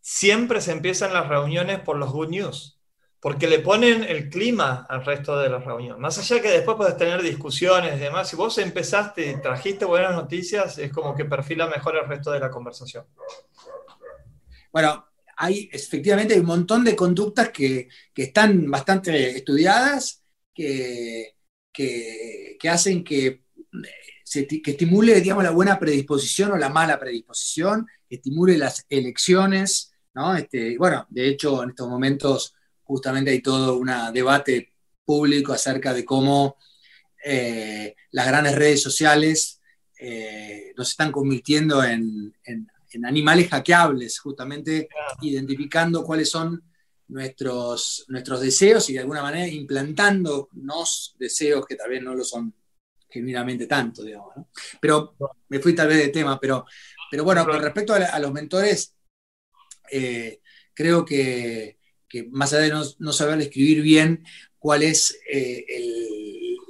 [0.00, 2.80] siempre se empiezan las reuniones por los good news
[3.20, 6.00] porque le ponen el clima al resto de la reunión.
[6.00, 10.14] Más allá que después puedes tener discusiones y demás, si vos empezaste y trajiste buenas
[10.14, 13.04] noticias, es como que perfila mejor el resto de la conversación.
[14.72, 15.06] Bueno,
[15.36, 20.22] hay efectivamente un montón de conductas que, están bastante estudiadas,
[20.54, 21.36] que,
[21.72, 23.44] que, hacen que,
[24.22, 29.92] se, que estimule, digamos, la buena predisposición o la mala predisposición, que estimule las elecciones,
[30.14, 30.36] ¿no?
[30.36, 34.72] Este, bueno, de hecho, en estos momentos justamente hay todo un debate
[35.04, 36.56] público acerca de cómo
[37.24, 39.60] eh, las grandes redes sociales
[39.98, 42.34] eh, nos están convirtiendo en,
[43.04, 44.88] animales hackeables, justamente
[45.22, 46.62] identificando cuáles son
[47.08, 52.54] nuestros, nuestros deseos y de alguna manera implantándonos deseos que tal vez no lo son
[53.08, 54.34] genuinamente tanto, digamos.
[54.80, 55.16] Pero
[55.48, 56.64] me fui tal vez de tema, pero,
[57.10, 58.94] pero bueno, con respecto a, los mentores,
[59.90, 60.40] eh,
[60.74, 64.24] creo que que más allá de no, saber escribir bien
[64.58, 65.64] cuál es eh,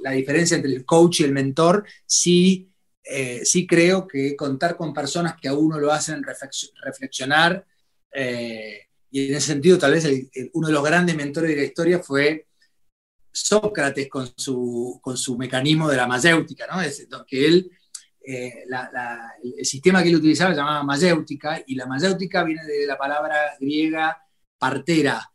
[0.01, 2.70] la diferencia entre el coach y el mentor, sí,
[3.03, 7.65] eh, sí creo que contar con personas que a uno lo hacen reflexionar,
[8.13, 10.07] eh, y en ese sentido tal vez
[10.53, 12.47] uno de los grandes mentores de la historia fue
[13.33, 17.25] Sócrates con su, con su mecanismo de la mayéutica, ¿no?
[17.25, 17.71] que él,
[18.21, 23.55] el sistema que él utilizaba se llamaba mayéutica, y la mayéutica viene de la palabra
[23.59, 24.21] griega
[24.57, 25.31] partera,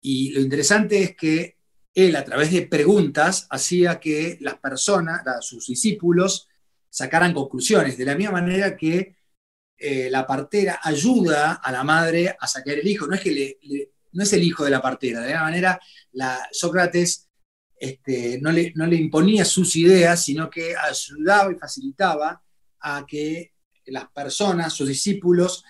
[0.00, 1.56] y lo interesante es que
[1.94, 6.47] él, a través de preguntas, hacía que las personas, sus discípulos,
[6.90, 9.16] sacaran conclusiones, de la misma manera que
[9.76, 13.06] eh, la partera ayuda a la madre a sacar el hijo.
[13.06, 13.56] No es, que
[14.12, 15.80] no es el hijo de la partera, de la misma manera
[16.12, 17.28] la, Sócrates
[17.80, 22.42] este, no, le, no le imponía sus ideas, sino que ayudaba y facilitaba
[22.80, 23.52] a que
[23.86, 25.64] las personas, sus discípulos,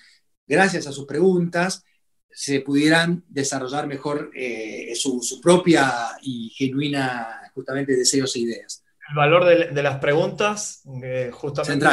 [0.46, 1.84] gracias a sus preguntas,
[2.30, 8.84] se pudieran desarrollar mejor eh, su, propia y genuina, justamente, deseos e ideas.
[9.10, 11.86] El valor de, las preguntas, eh, justamente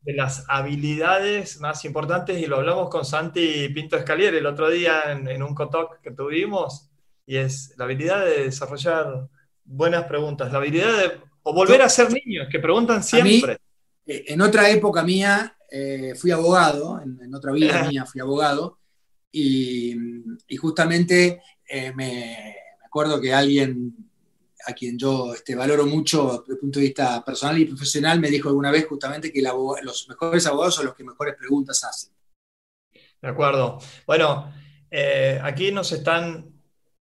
[0.00, 5.12] de las habilidades más importantes, y lo hablamos con Santi Pinto Escalier el otro día
[5.12, 6.90] en, un cotoc que tuvimos,
[7.26, 9.28] y es la habilidad de desarrollar
[9.64, 13.58] buenas preguntas, la habilidad de o volver a ser niños, que preguntan siempre.
[14.06, 15.54] Eh, en otra época mía,
[16.18, 18.78] fui abogado, en, otra vida mía fui abogado,
[19.30, 19.94] y,
[20.58, 24.07] justamente eh, me, acuerdo que alguien
[24.66, 28.30] a quien yo este, valoro mucho desde el punto de vista personal y profesional me
[28.30, 32.12] dijo alguna vez justamente que los mejores abogados son los que mejores preguntas hacen.
[33.20, 33.78] De acuerdo.
[34.06, 34.52] Bueno,
[34.90, 36.52] eh, aquí nos están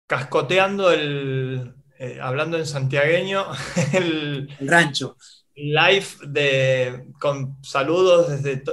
[0.07, 3.45] cascoteando el, eh, hablando en santiagueño,
[3.93, 5.17] el, rancho.
[5.55, 8.63] live de, con saludos desde,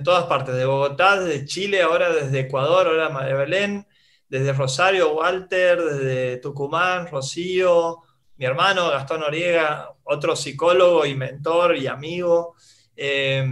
[0.00, 3.86] todas partes, de Bogotá, desde Chile, ahora desde Ecuador, ahora María Belén,
[4.30, 7.98] desde Rosario, Walter, desde Tucumán, Rocío,
[8.36, 12.54] mi hermano Gastón Noriega, otro psicólogo y mentor y amigo,
[12.96, 13.44] eh,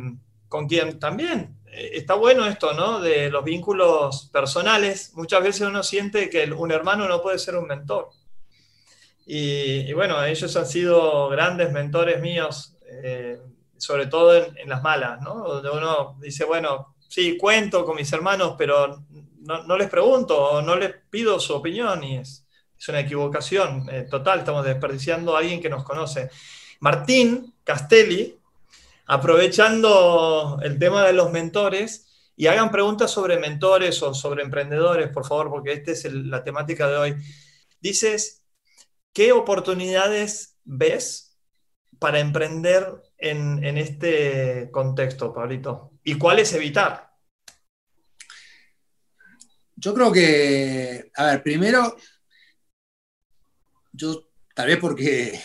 [0.48, 3.00] con quien también eh, está bueno esto, ¿no?
[3.00, 5.12] De los vínculos personales.
[5.14, 8.10] Muchas veces uno siente que un hermano no puede ser un mentor.
[9.26, 13.38] Y, bueno, ellos han sido grandes mentores míos, eh,
[13.76, 15.34] sobre todo en, las malas, ¿no?
[15.34, 19.04] Donde uno dice, bueno, sí, cuento con mis hermanos, pero
[19.48, 22.46] no, les pregunto no les pido su opinión y es,
[22.78, 26.30] es una equivocación eh, total, estamos desperdiciando a alguien que nos conoce.
[26.80, 28.38] Martín Castelli,
[29.06, 32.08] aprovechando el tema de los mentores,
[32.38, 36.86] y hagan preguntas sobre mentores o sobre emprendedores, por favor, porque esta es la temática
[36.86, 37.16] de hoy.
[37.80, 38.44] Dices,
[39.12, 41.36] ¿qué oportunidades ves
[41.98, 42.86] para emprender
[43.18, 45.90] en, este contexto, Pablito?
[46.04, 47.07] ¿Y cuáles evitar?
[49.80, 51.96] Yo creo que, a ver, primero,
[53.92, 55.40] yo tal vez porque,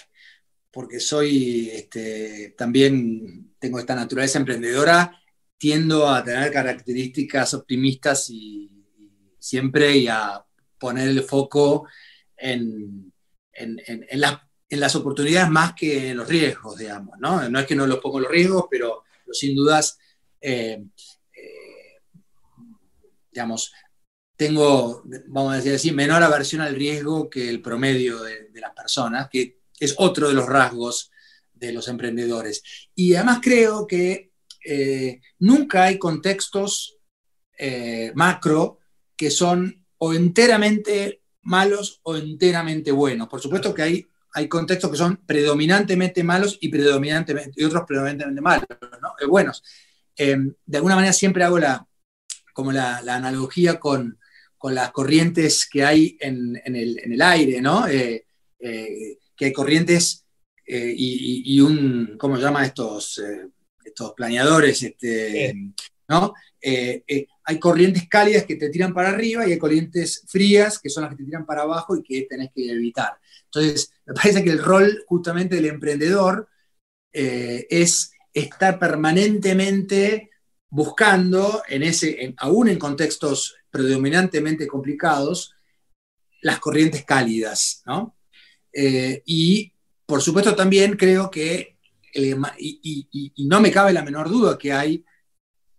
[0.72, 5.22] porque soy este, también tengo esta naturaleza emprendedora,
[5.56, 8.72] tiendo a tener características optimistas y,
[9.38, 10.44] siempre y a
[10.80, 11.88] poner el foco
[12.36, 13.14] en,
[14.70, 17.20] las oportunidades más que en los riesgos, digamos.
[17.20, 17.48] ¿no?
[17.50, 20.00] no es que no los pongo los riesgos, pero, sin dudas,
[20.42, 20.84] eh,
[21.36, 22.02] eh,
[23.32, 23.72] digamos,
[24.36, 29.30] tengo, vamos a decir así, menor aversión al riesgo que el promedio de, las personas,
[29.30, 31.12] que es otro de los rasgos
[31.54, 32.64] de los emprendedores.
[32.96, 34.32] Y además creo que
[34.66, 36.98] eh, nunca hay contextos
[37.58, 38.80] eh, macro
[39.16, 43.28] que son o enteramente malos o enteramente buenos.
[43.28, 48.42] Por supuesto que hay, hay contextos que son predominantemente malos y, predominantemente, y otros predominantemente
[48.42, 48.66] malos,
[49.02, 49.14] ¿no?
[49.20, 49.64] Eh, buenos.
[50.18, 51.86] de alguna manera siempre hago la,
[52.54, 54.20] como la, analogía con,
[54.64, 57.86] con, las corrientes que hay en, el, en el, aire, ¿no?
[57.86, 60.26] que hay corrientes
[60.66, 63.22] y, un, ¿cómo se llama estos?
[63.84, 65.54] estos planeadores, este,
[66.08, 66.34] ¿no?
[66.60, 70.90] Eh, eh, hay corrientes cálidas que te tiran para arriba y hay corrientes frías que
[70.90, 73.18] son las que te tiran para abajo y que tenés que evitar.
[73.46, 76.50] Entonces, me parece que el rol justamente del emprendedor
[77.12, 80.30] eh, es estar permanentemente
[80.70, 85.54] buscando, en ese, aún en contextos predominantemente complicados,
[86.42, 88.16] las corrientes cálidas, ¿no?
[88.76, 89.72] y
[90.06, 91.74] por supuesto también creo que
[92.14, 95.06] y, no me cabe la menor duda que hay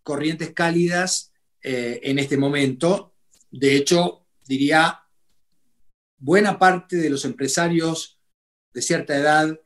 [0.03, 3.15] corrientes cálidas eh, en este momento.
[3.51, 5.01] De hecho, diría,
[6.19, 8.19] buena parte de los empresarios
[8.73, 9.59] de cierta edad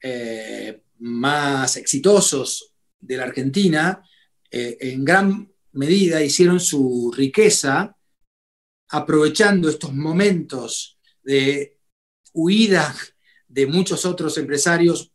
[0.00, 4.02] eh, más exitosos de la Argentina,
[4.50, 7.96] eh, en gran medida hicieron su riqueza
[8.90, 11.78] aprovechando estos momentos de
[12.32, 12.94] huida
[13.48, 15.12] de muchos otros empresarios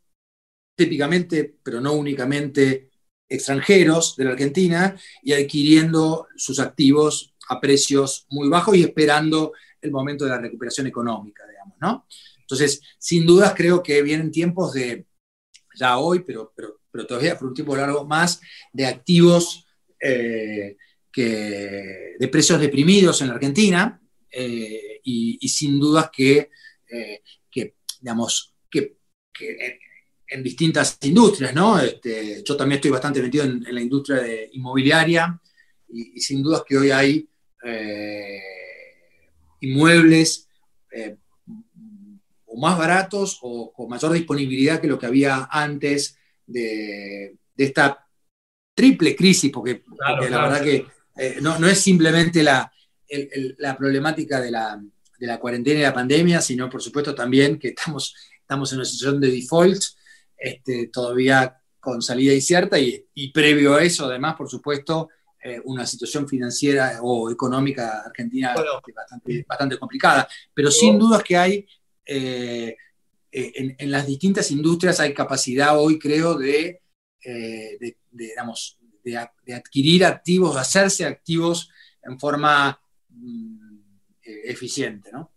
[0.75, 2.89] típicamente, pero no únicamente,
[3.27, 9.91] extranjeros de la Argentina y adquiriendo sus activos a precios muy bajos y esperando el
[9.91, 12.05] momento de la recuperación económica, digamos, ¿no?
[12.39, 15.05] Entonces, sin dudas creo que vienen tiempos de,
[15.75, 18.41] ya hoy, pero, pero, pero todavía por un tiempo largo más,
[18.73, 19.67] de activos
[19.99, 20.77] eh,
[21.11, 26.49] que, de precios deprimidos en la Argentina eh, y, sin dudas que,
[26.89, 27.21] eh,
[28.01, 28.97] digamos, que,
[30.27, 31.79] en distintas industrias, ¿no?
[31.79, 35.39] Este, yo también estoy bastante metido en, la industria de inmobiliaria
[35.89, 37.27] y, sin dudas que hoy hay
[39.59, 40.47] inmuebles
[42.45, 48.07] o más baratos o con mayor disponibilidad que lo que había antes de, esta
[48.79, 49.83] triple crisis, porque,
[50.29, 50.85] la verdad que
[51.17, 52.71] eh, no, es simplemente la,
[53.57, 54.81] la problemática de la,
[55.19, 58.85] de la, cuarentena y la pandemia, sino por supuesto también que estamos, estamos en una
[58.85, 59.83] situación de default
[60.37, 65.09] este, todavía con salida incierta y, y, previo a eso, además, por supuesto,
[65.41, 68.53] eh, una situación financiera o económica argentina
[69.47, 70.27] bastante, complicada.
[70.53, 71.65] Pero sin dudas que hay,
[72.05, 72.75] eh,
[73.31, 76.81] eh, en, las distintas industrias hay capacidad hoy, creo, de,
[77.23, 81.69] de, de, adquirir activos, de hacerse activos
[82.03, 83.79] en forma mm,
[84.45, 85.11] eficiente.
[85.11, 85.31] ¿no?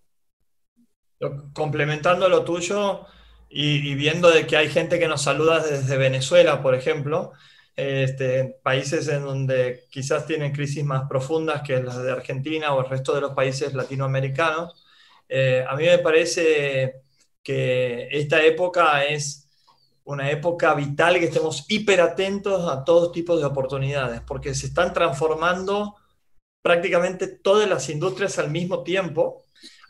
[1.52, 3.06] Complementando lo tuyo,
[3.54, 7.32] y, viendo de que hay gente que nos saluda desde Venezuela, por ejemplo,
[7.76, 12.88] este, países en donde quizás tienen crisis más profundas que las de Argentina o el
[12.88, 14.82] resto de los países latinoamericanos,
[15.28, 17.02] eh, a mí me parece
[17.42, 19.41] que esta época es
[20.04, 25.96] una época vital que estemos hiperatentos a todos tipos de oportunidades, porque se están transformando
[26.62, 29.42] prácticamente todas las industrias al mismo tiempo.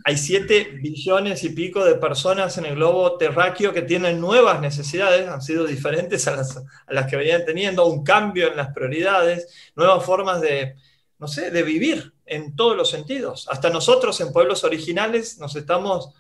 [0.05, 5.29] Hay 7 billones y pico de personas en el globo terráqueo que tienen nuevas necesidades,
[5.29, 9.73] han sido diferentes a las, a las que venían teniendo, un cambio en las prioridades,
[9.77, 10.75] nuevas formas de,
[11.19, 13.47] no sé, de vivir en todos los sentidos.
[13.49, 16.13] Hasta nosotros en pueblos originales nos estamos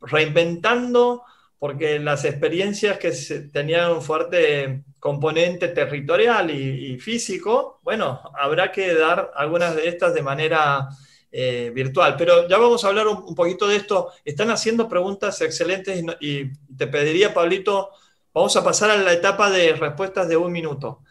[0.00, 1.24] reinventando
[1.58, 3.12] porque las experiencias que
[3.52, 10.22] tenían un fuerte componente territorial y, físico, bueno, habrá que dar algunas de estas de
[10.22, 10.88] manera
[11.32, 12.16] eh, virtual.
[12.16, 14.10] Pero ya vamos a hablar un, poquito de esto.
[14.24, 17.90] Están haciendo preguntas excelentes y, te pediría, Pablito,
[18.34, 21.02] vamos a pasar a la etapa de respuestas de un minuto.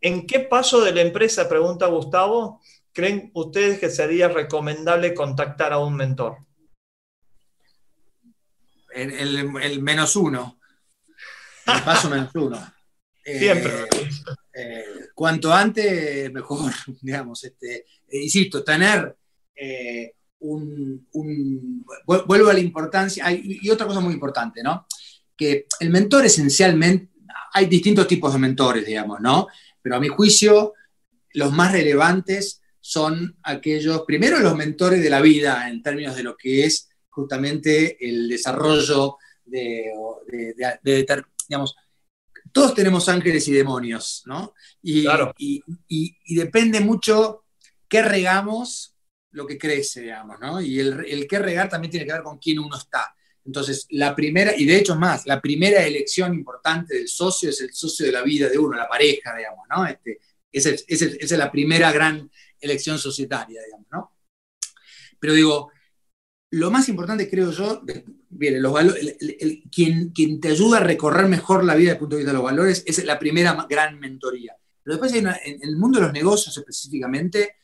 [0.00, 2.60] ¿En qué paso de la empresa, pregunta Gustavo,
[2.92, 6.38] creen ustedes que sería recomendable contactar a un mentor?
[8.96, 10.58] El, menos uno.
[11.66, 12.74] El paso menos uno.
[13.24, 13.72] Siempre.
[13.82, 14.08] Eh,
[14.54, 14.84] eh,
[15.14, 16.72] cuanto antes, mejor,
[17.02, 17.44] digamos.
[17.44, 19.16] Este, eh, insisto, tener
[20.38, 21.06] un,
[22.06, 23.24] Vuelvo a la importancia.
[23.30, 24.86] y otra cosa muy importante, ¿no?
[25.36, 27.12] Que el mentor esencialmente.
[27.52, 29.48] Hay distintos tipos de mentores, digamos, ¿no?
[29.80, 30.74] Pero a mi juicio,
[31.32, 36.36] los más relevantes son aquellos, primero los mentores de la vida en términos de lo
[36.36, 39.90] que es justamente el desarrollo de,
[41.48, 41.74] digamos,
[42.52, 44.52] todos tenemos ángeles y demonios, ¿no?
[44.82, 45.06] Y,
[45.88, 47.44] y, depende mucho
[47.88, 48.94] qué regamos
[49.30, 50.60] lo que crece, digamos, ¿no?
[50.60, 53.14] Y el, el qué regar también tiene que ver con quién uno está.
[53.46, 57.60] Entonces, la primera, y de hecho es más, la primera elección importante del socio es
[57.62, 59.86] el socio de la vida de uno, la pareja, digamos, ¿no?
[59.86, 60.18] Este,
[60.52, 64.12] esa, es, esa es la primera gran elección societaria, digamos, ¿no?
[65.18, 65.70] Pero digo,
[66.50, 67.82] lo más importante, creo yo,
[68.28, 69.16] bien, los valores,
[69.70, 72.38] quien, quien, te ayuda a recorrer mejor la vida desde el punto de vista de
[72.38, 74.56] los valores es la primera gran mentoría.
[74.82, 75.26] Pero después en,
[75.62, 77.56] el mundo de los negocios específicamente,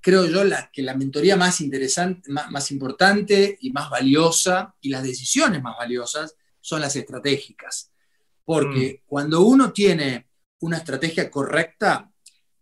[0.00, 5.02] creo yo la, que la mentoría más interesante, más, importante y más valiosa, y las
[5.02, 7.90] decisiones más valiosas, son las estratégicas.
[8.44, 9.06] Porque mm.
[9.08, 10.28] cuando uno tiene
[10.60, 12.12] una estrategia correcta,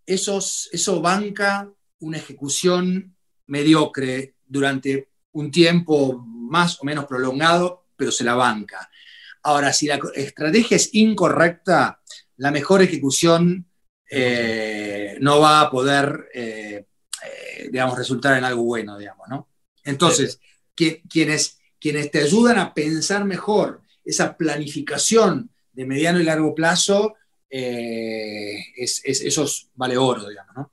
[0.06, 3.14] esos, eso banca una ejecución
[3.46, 8.90] mediocre durante un tiempo más o menos prolongado, pero se la banca.
[9.42, 12.00] Ahora, si la estrategia es incorrecta,
[12.38, 13.66] la mejor ejecución
[14.10, 16.86] eh, no va a poder, eh,
[17.24, 19.48] eh, digamos, resultar en algo bueno, digamos, ¿no?
[19.84, 20.40] Entonces,
[20.74, 27.16] quienes, quienes te ayudan a pensar mejor esa planificación de mediano y largo plazo,
[27.50, 30.72] es, eso vale oro, digamos, ¿no?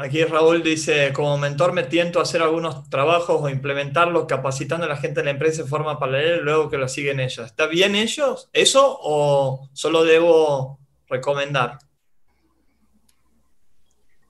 [0.00, 4.88] Aquí Raúl dice, como mentor me tiento a hacer algunos trabajos o implementarlos capacitando a
[4.88, 7.46] la gente de la empresa de forma paralela y luego que lo siguen ellos.
[7.46, 11.78] ¿Está bien ellos eso o solo debo recomendar?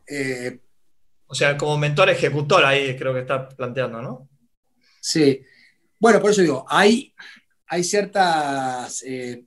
[0.09, 0.59] Eh,
[1.26, 4.28] o sea, como mentor ejecutor ahí creo que está planteando, ¿no?
[5.01, 5.43] Sí.
[5.99, 7.14] Bueno, por eso digo, hay,
[7.66, 9.45] hay ciertas eh,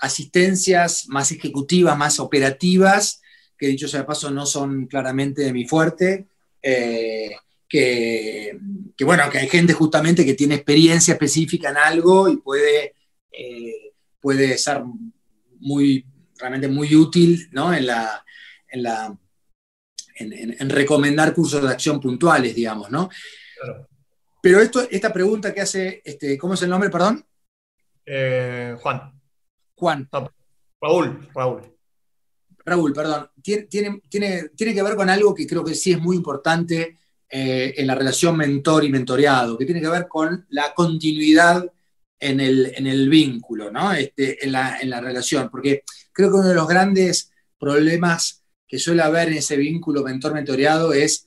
[0.00, 3.21] asistencias más ejecutivas, más operativas,
[3.62, 6.26] que dicho sea de paso no son claramente de mi fuerte,
[6.60, 7.30] eh,
[7.68, 8.58] que,
[9.04, 12.96] bueno, que hay gente justamente que tiene experiencia específica en algo y puede,
[13.30, 14.82] eh, puede ser
[15.60, 16.04] muy,
[16.38, 17.72] realmente muy útil ¿no?
[17.72, 18.24] en, la,
[18.66, 19.16] en, la,
[20.16, 23.10] en, recomendar cursos de acción puntuales, digamos, ¿no?
[24.42, 27.24] Pero esto, esta pregunta que hace, este, ¿cómo es el nombre, perdón?
[28.04, 29.22] Eh, Juan.
[29.76, 30.08] Juan.
[30.80, 31.72] Raúl, Raúl.
[32.64, 36.98] Raúl, perdón, tiene, que ver con algo que creo que sí es muy importante
[37.28, 41.70] eh, en la relación mentor y mentoreado, que tiene que ver con la continuidad
[42.20, 43.92] en el, vínculo, ¿no?
[43.92, 45.82] Este, en, la, relación, porque
[46.12, 51.26] creo que uno de los grandes problemas que suele haber en ese vínculo mentor-mentoreado es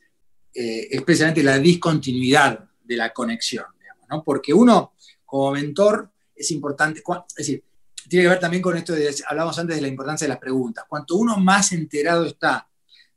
[0.53, 3.65] eh, especialmente la discontinuidad de la conexión,
[4.09, 4.23] ¿no?
[4.23, 4.93] Porque uno,
[5.25, 7.63] como mentor, es importante, es decir,
[8.09, 10.85] tiene que ver también con esto de, hablamos antes de la importancia de las preguntas.
[10.87, 12.67] Cuanto uno más enterado está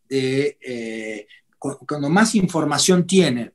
[0.08, 1.26] de, eh,
[1.58, 3.52] cuando más información tiene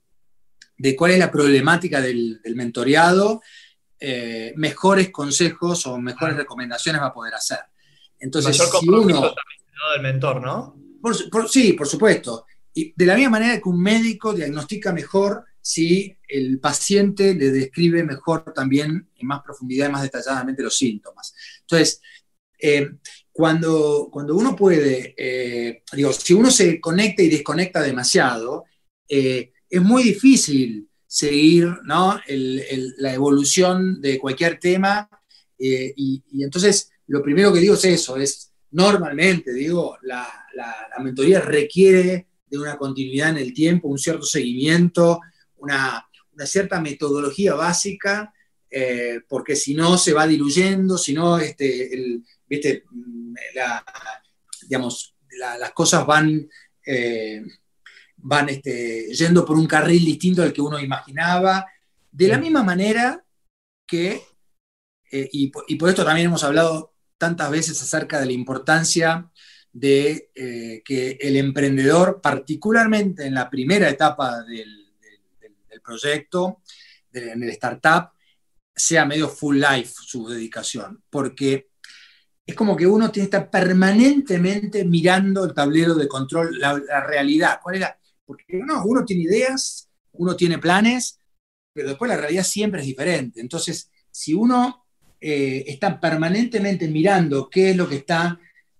[0.77, 3.41] de cuál es la problemática del, mentoreado,
[3.99, 7.59] eh, mejores consejos o mejores recomendaciones va a poder hacer.
[8.19, 9.33] Entonces, si uno...
[9.93, 10.75] del mentor, ¿no?
[11.47, 12.45] sí, por supuesto.
[12.73, 18.03] Y de la misma manera que un médico diagnostica mejor si el paciente le describe
[18.03, 21.33] mejor también en más profundidad y más detalladamente los síntomas.
[21.61, 22.01] Entonces,
[22.59, 22.91] eh,
[23.31, 28.65] cuando, cuando uno puede, eh, digo, si uno se conecta y desconecta demasiado,
[29.07, 35.09] eh, es muy difícil seguir la evolución de cualquier tema
[35.57, 40.27] y, entonces, lo primero que digo es eso, es normalmente, digo, la,
[41.01, 45.21] mentoría requiere de una continuidad en el tiempo, un cierto seguimiento,
[45.63, 46.05] una,
[46.45, 48.33] cierta metodología básica,
[48.69, 52.83] eh, porque si no se va diluyendo, si no, este, ¿viste?
[54.63, 55.15] digamos,
[55.59, 56.47] las cosas van,
[56.85, 57.43] eh,
[58.17, 61.65] van este, yendo por un carril distinto al que uno imaginaba,
[62.11, 63.23] de la misma manera
[63.87, 64.21] que,
[65.11, 69.29] eh, y, por esto también hemos hablado tantas veces acerca de la importancia
[69.71, 70.29] de
[70.85, 74.82] que el emprendedor, particularmente en la primera etapa del,
[75.83, 76.61] proyecto,
[77.13, 78.11] en el startup,
[78.75, 81.67] sea medio full life su dedicación, porque
[82.45, 87.59] es como que uno tiene que estar permanentemente mirando el tablero de control, la, realidad.
[87.61, 87.97] ¿Cuál era?
[88.25, 91.19] Porque no, uno tiene ideas, uno tiene planes,
[91.71, 93.39] pero después la realidad siempre es diferente.
[93.39, 94.85] Entonces, si uno
[95.21, 98.39] eh, está permanentemente mirando qué es lo que está,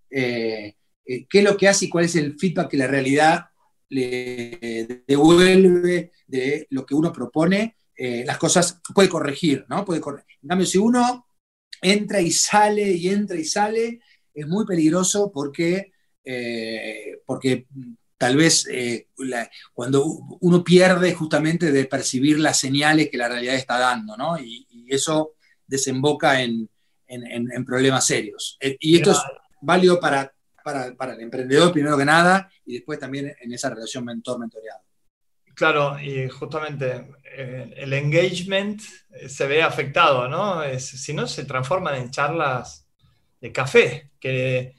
[0.10, 0.76] eh,
[1.06, 3.46] eh, qué es lo que hace y cuál es el feedback que la realidad
[3.94, 9.86] le devuelve de lo que uno propone, las cosas puede corregir, ¿no?
[9.86, 10.38] Puede corregir.
[10.42, 11.26] En cambio, si uno
[11.84, 14.00] entra y sale y entra y sale,
[14.34, 15.92] es muy peligroso porque,
[16.24, 17.68] eh, porque
[18.18, 19.10] tal vez eh,
[19.74, 20.06] cuando
[20.40, 24.40] uno pierde justamente de percibir las señales que la realidad está dando, ¿no?
[24.40, 25.34] Y, eso
[25.66, 26.70] desemboca en,
[27.66, 28.58] problemas serios.
[28.60, 29.18] Eh, y esto es
[29.60, 30.32] válido para,
[30.64, 34.82] para, el emprendedor primero que nada y después también en esa relación mentor-mentoreado.
[35.56, 40.64] Claro, y justamente eh, el engagement eh, se ve afectado, ¿no?
[40.80, 42.88] si no, se transforman en charlas
[43.40, 44.76] de café, que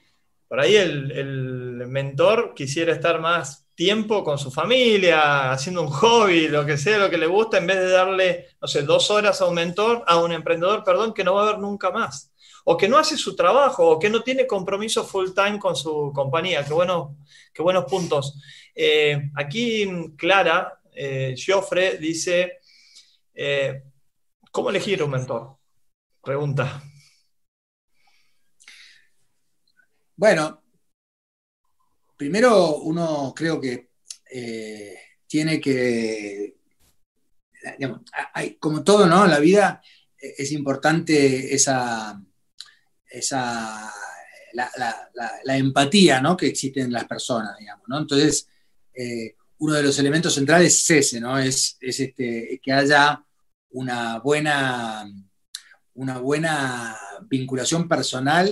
[0.49, 6.64] por ahí el, mentor quisiera estar más tiempo con su familia, haciendo un hobby, lo
[6.64, 9.47] que sea, lo que le gusta, en vez de darle, no sé, dos horas a
[9.47, 12.32] un mentor, a un emprendedor, perdón, que no va a ver nunca más.
[12.65, 16.11] O que no hace su trabajo, o que no tiene compromiso full time con su
[16.15, 16.65] compañía.
[16.65, 17.19] Qué, bueno,
[17.53, 18.41] qué buenos puntos.
[18.75, 19.87] Eh, aquí
[20.17, 22.61] Clara eh, Joffre dice,
[23.35, 23.83] eh,
[24.51, 25.57] ¿cómo elegir un mentor?
[26.23, 26.83] Pregunta.
[30.17, 30.62] Bueno,
[32.17, 33.91] primero uno creo que
[34.31, 34.97] eh,
[35.27, 36.57] tiene que,
[38.61, 39.25] como todo, ¿no?
[39.25, 39.83] En la vida
[40.17, 42.19] es importante esa,
[43.19, 43.93] esa
[44.55, 46.37] la, empatía ¿no?
[46.37, 47.99] que existe en las personas, digamos, ¿no?
[47.99, 48.49] Entonces,
[48.95, 51.39] eh, uno de los elementos centrales es ese, ¿no?
[51.39, 53.25] Es, este, que haya
[53.71, 55.05] una buena,
[55.95, 56.97] una buena
[57.29, 58.49] vinculación personal,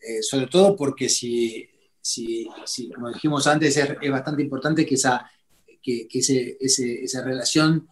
[0.00, 1.68] eh, sobre todo porque si,
[2.00, 2.48] si,
[2.94, 5.30] como dijimos antes, es, bastante importante que, esa,
[5.82, 7.88] que, esa relación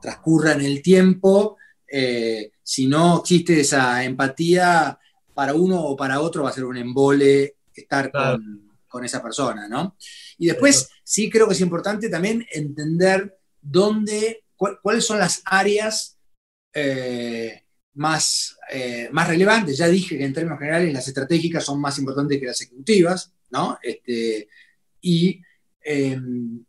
[0.00, 1.56] transcurra en el tiempo.
[1.86, 4.98] Eh, si no existe esa empatía,
[5.34, 9.66] para uno o para otro va a ser un embole estar con con esa persona,
[9.68, 9.96] ¿no?
[10.36, 16.18] Y después sí creo que es importante también entender dónde, cuáles son las áreas
[16.74, 17.64] eh,
[17.94, 19.78] más, eh, más relevantes.
[19.78, 23.78] Ya dije que en términos generales las estratégicas son más importantes que las ejecutivas, ¿no?
[23.82, 24.48] Este,
[25.00, 25.40] y,
[25.82, 26.62] em,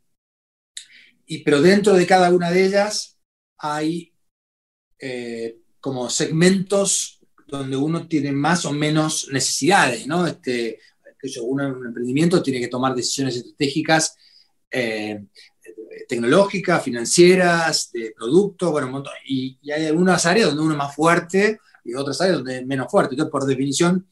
[1.26, 3.20] y, pero dentro de cada una de ellas
[3.58, 4.14] hay
[4.98, 10.26] eh, como segmentos donde uno tiene más o menos necesidades, ¿no?
[10.26, 10.80] Este,
[11.42, 14.16] un emprendimiento tiene que tomar decisiones estratégicas
[14.70, 15.24] eh,
[16.08, 19.14] tecnológicas, financieras, de producto, bueno, un montón.
[19.28, 22.92] Y, hay algunas áreas donde uno es más fuerte y otras áreas donde es menos
[22.92, 23.14] fuerte.
[23.14, 24.08] Entonces, por definición,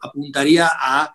[0.00, 1.12] apuntaría a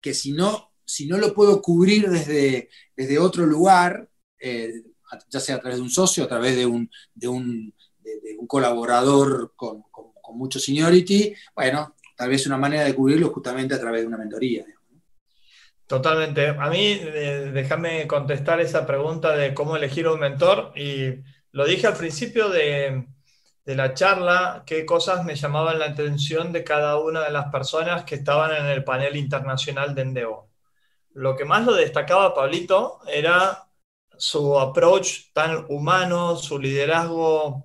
[0.00, 4.08] que si no, si no lo puedo cubrir desde, desde otro lugar,
[4.40, 4.82] eh,
[5.28, 7.74] ya sea a través de un socio, a través de un, de un,
[8.38, 9.84] un colaborador con,
[10.30, 14.18] con, mucho seniority, bueno, tal vez una manera de cubrirlo justamente a través de una
[14.18, 14.64] mentoría.
[15.86, 16.48] Totalmente.
[16.48, 20.72] A mí, déjame contestar esa pregunta de cómo elegir un mentor.
[20.76, 21.20] Y
[21.50, 23.08] lo dije al principio de,
[23.64, 28.14] la charla, qué cosas me llamaban la atención de cada una de las personas que
[28.14, 30.46] estaban en el panel internacional de Endeavor.
[31.12, 33.64] Lo que más lo destacaba Pablito era
[34.16, 37.64] su approach tan humano, su liderazgo,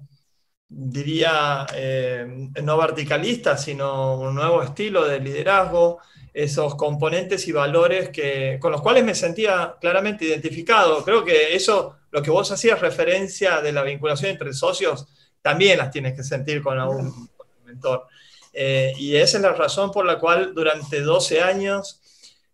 [0.68, 6.00] diría, eh, no verticalista, sino un nuevo estilo de liderazgo
[6.36, 11.02] esos componentes y valores que, con los cuales me sentía claramente identificado.
[11.06, 15.08] Creo que eso, lo que vos hacías referencia de la vinculación entre socios,
[15.42, 17.30] también las tienes que sentir con un
[17.64, 18.08] mentor.
[18.52, 22.02] Eh, y esa es la razón por la cual durante 12 años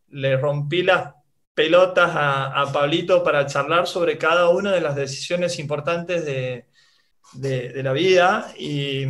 [0.09, 1.16] le rompí las
[1.55, 6.68] pelotas a, Pablito para charlar sobre cada una de las decisiones importantes de,
[7.34, 9.06] de, la vida y,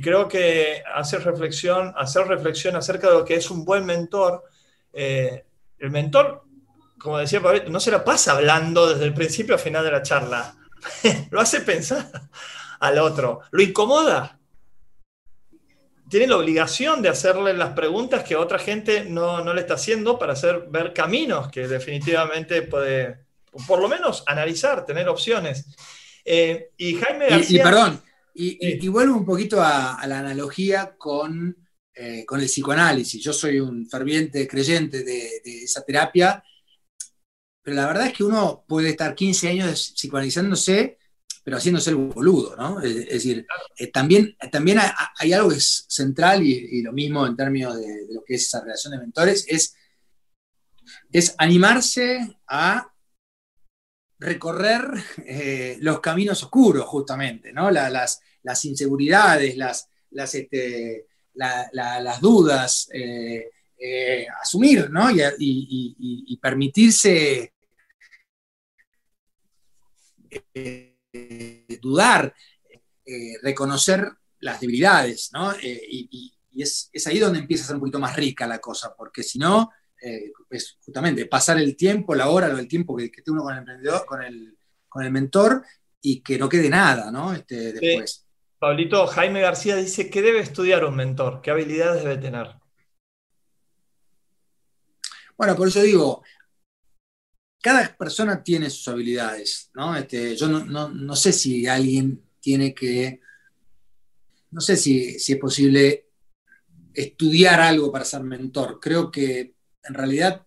[0.00, 4.44] creo que hacer reflexión, hacer reflexión acerca de lo que es un buen mentor,
[4.92, 5.44] eh,
[5.78, 6.44] el mentor,
[6.98, 10.02] como decía Pablo, no se la pasa hablando desde el principio al final de la
[10.02, 10.54] charla,
[11.30, 12.10] lo hace pensar
[12.80, 14.38] al otro, lo incomoda.
[16.08, 20.18] Tiene la obligación de hacerle las preguntas que otra gente no, no le está haciendo
[20.18, 23.24] para hacer ver caminos que definitivamente puede,
[23.66, 25.74] por lo menos, analizar, tener opciones.
[26.24, 27.60] Eh, y Jaime García.
[27.60, 28.02] Y, perdón,
[28.34, 31.56] y, vuelvo un poquito a, la analogía con,
[31.94, 33.22] eh, con, el psicoanálisis.
[33.22, 36.42] Yo soy un ferviente creyente de, esa terapia,
[37.62, 40.98] pero la verdad es que uno puede estar 15 años psicoanalizándose,
[41.44, 42.80] pero haciéndose el boludo, ¿no?
[42.80, 43.46] Es, decir,
[43.76, 44.78] eh, también, también
[45.18, 48.44] hay, algo que es central y, lo mismo en términos de, de, lo que es
[48.44, 49.74] esa relación de mentores, es,
[51.10, 52.91] es animarse a
[54.22, 54.82] recorrer
[55.26, 57.70] eh, los caminos oscuros, justamente, ¿no?
[57.70, 65.08] las, las, inseguridades, las, las, este, las dudas, eh, eh, asumir ¿no?
[65.10, 67.52] y, permitirse
[71.80, 72.34] dudar,
[73.42, 74.08] reconocer
[74.40, 75.52] las debilidades, ¿no?
[75.60, 79.22] y, es, es, ahí donde empieza a ser un poquito más rica la cosa, porque
[79.22, 79.70] si no,
[80.02, 83.58] eh, es justamente pasar el tiempo, la hora, el tiempo que, que uno con el
[83.60, 84.56] emprendedor, con el,
[84.88, 85.64] con el mentor
[86.00, 87.32] y que no quede nada, ¿no?
[87.32, 88.26] Este, después.
[88.58, 91.40] Pablito, Jaime García dice, ¿qué debe estudiar un mentor?
[91.42, 92.48] ¿Qué habilidades debe tener?
[95.36, 96.22] Bueno, por eso digo,
[97.60, 99.96] cada persona tiene sus habilidades, ¿no?
[99.96, 103.20] Este, yo no, sé si alguien tiene que,
[104.50, 106.08] no sé si, si es posible
[106.92, 108.78] estudiar algo para ser mentor.
[108.80, 109.54] Creo que
[109.84, 110.46] en realidad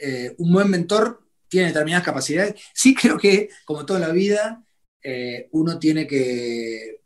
[0.00, 2.60] eh, un buen mentor tiene determinadas capacidades.
[2.74, 4.64] Sí creo que, como toda la vida,
[5.02, 6.96] eh, uno tiene que,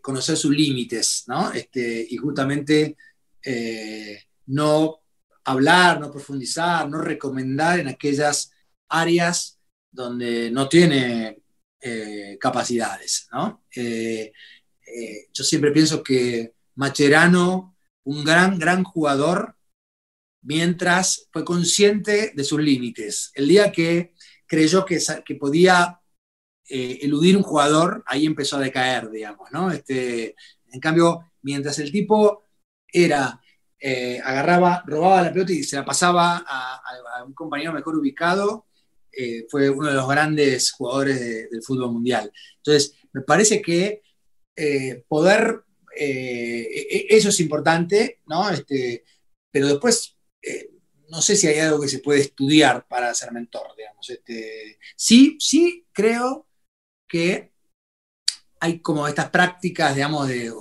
[0.00, 1.52] conocer sus límites, ¿no?
[1.52, 2.96] Este, y justamente
[3.44, 5.00] eh, no
[5.44, 8.50] hablar, no profundizar, no recomendar en aquellas
[8.88, 9.58] áreas
[9.90, 11.42] donde no tiene
[12.40, 13.62] capacidades, ¿no?
[13.72, 19.57] yo siempre pienso que Macherano, un gran, gran jugador,
[20.42, 23.30] mientras fue consciente de sus límites.
[23.34, 24.14] El día que
[24.46, 26.00] creyó que, que podía
[26.70, 29.70] eh, eludir un jugador, ahí empezó a decaer, digamos, ¿no?
[29.70, 30.36] Este,
[30.70, 32.44] en cambio, mientras el tipo
[32.92, 33.40] era,
[33.80, 38.66] eh, agarraba, robaba la pelota y se la pasaba a, un compañero mejor ubicado,
[39.10, 42.30] eh, fue uno de los grandes jugadores del fútbol mundial.
[42.58, 44.02] Entonces, me parece que
[45.08, 45.62] poder,
[45.96, 48.50] e, e, eso es importante, ¿no?
[48.50, 49.04] Este,
[49.50, 50.17] pero después
[51.08, 54.08] no sé si hay algo que se puede estudiar para ser mentor, digamos.
[54.10, 56.46] Este, sí, sí creo
[57.06, 57.52] que
[58.60, 60.52] hay como estas prácticas, digamos, de,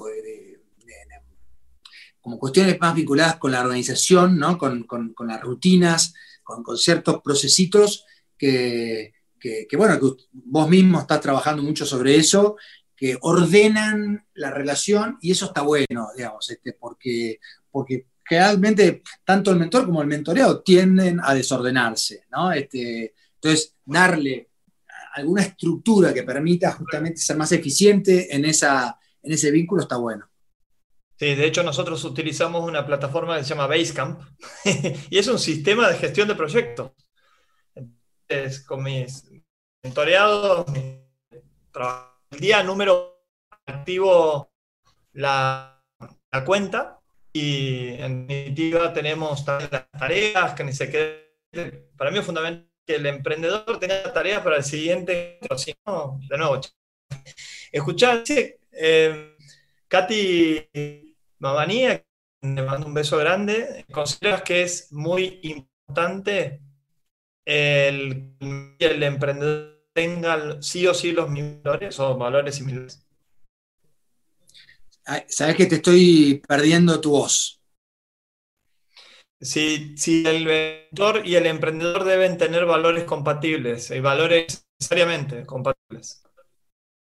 [2.27, 4.57] como cuestiones más vinculadas con la organización, ¿no?
[4.57, 4.85] con,
[5.25, 6.13] las rutinas,
[6.43, 8.05] con, ciertos procesitos
[8.37, 9.13] que,
[9.77, 12.57] bueno, que vos mismo estás trabajando mucho sobre eso,
[12.97, 17.39] que ordenan la relación y eso está bueno, digamos, este, porque,
[17.71, 22.51] porque generalmente tanto el mentor como el mentoreado tienden a desordenarse, ¿no?
[22.51, 24.49] Este, entonces, darle
[25.13, 30.29] alguna estructura que permita justamente ser más eficiente en, esa, en ese vínculo está bueno.
[31.17, 34.21] Sí, de hecho nosotros utilizamos una plataforma que se llama Basecamp
[35.09, 36.91] y es un sistema de gestión de proyectos.
[37.73, 39.23] Entonces, con mis
[39.81, 40.65] mentoreados,
[42.31, 43.23] el día número
[43.65, 44.51] activo
[45.13, 45.83] la,
[46.31, 46.96] la cuenta
[47.37, 51.91] y en definitiva tenemos las tareas que ni se quede.
[51.95, 56.37] Para mí es fundamental que el emprendedor tenga tareas para el siguiente, si no, de
[56.37, 56.59] nuevo.
[57.71, 58.23] Escuchar,
[58.71, 59.35] eh,
[59.87, 62.03] Katy Mabanía,
[62.41, 66.61] le mando un beso grande, ¿consideras que es muy importante
[67.45, 68.35] el,
[68.79, 73.06] el emprendedor tenga sí o sí los mismos valores o valores similares?
[75.29, 77.61] Sabes que te estoy perdiendo tu voz.
[79.39, 86.23] Si, el mentor y el emprendedor deben tener valores compatibles y valores necesariamente compatibles.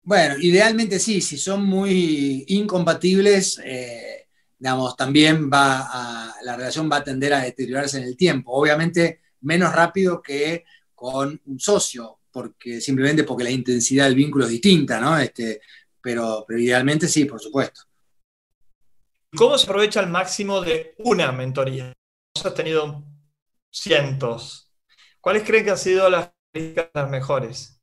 [0.04, 4.28] Bueno, idealmente sí, si son muy incompatibles, eh,
[4.60, 8.52] digamos, también va a, la relación va a tender a deteriorarse en el tiempo.
[8.52, 14.52] Obviamente menos rápido que con un socio, porque simplemente porque la intensidad del vínculo es
[14.52, 15.18] distinta, ¿no?
[15.18, 15.62] Este,
[16.02, 17.82] pero, pero idealmente sí, por supuesto.
[19.36, 21.94] ¿Cómo se aprovecha al máximo de una mentoría?
[22.36, 23.04] Has tenido
[23.70, 24.72] cientos.
[25.20, 26.32] ¿Cuáles creen que han sido las,
[27.10, 27.76] mejores?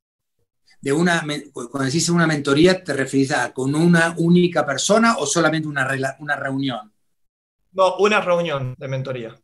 [0.80, 5.68] de una, cuando decís una mentoría, ¿te referís a con una única persona o solamente
[5.68, 5.88] una,
[6.18, 6.92] una reunión?
[7.70, 9.40] No, una reunión de mentoría.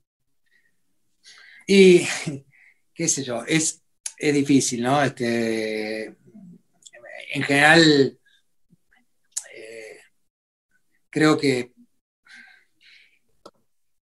[1.65, 2.05] Y,
[2.95, 3.83] qué sé yo, es,
[4.17, 5.01] es difícil, ¿no?
[5.03, 6.07] Este,
[7.35, 8.19] en general,
[9.55, 9.99] eh,
[11.09, 11.73] creo que,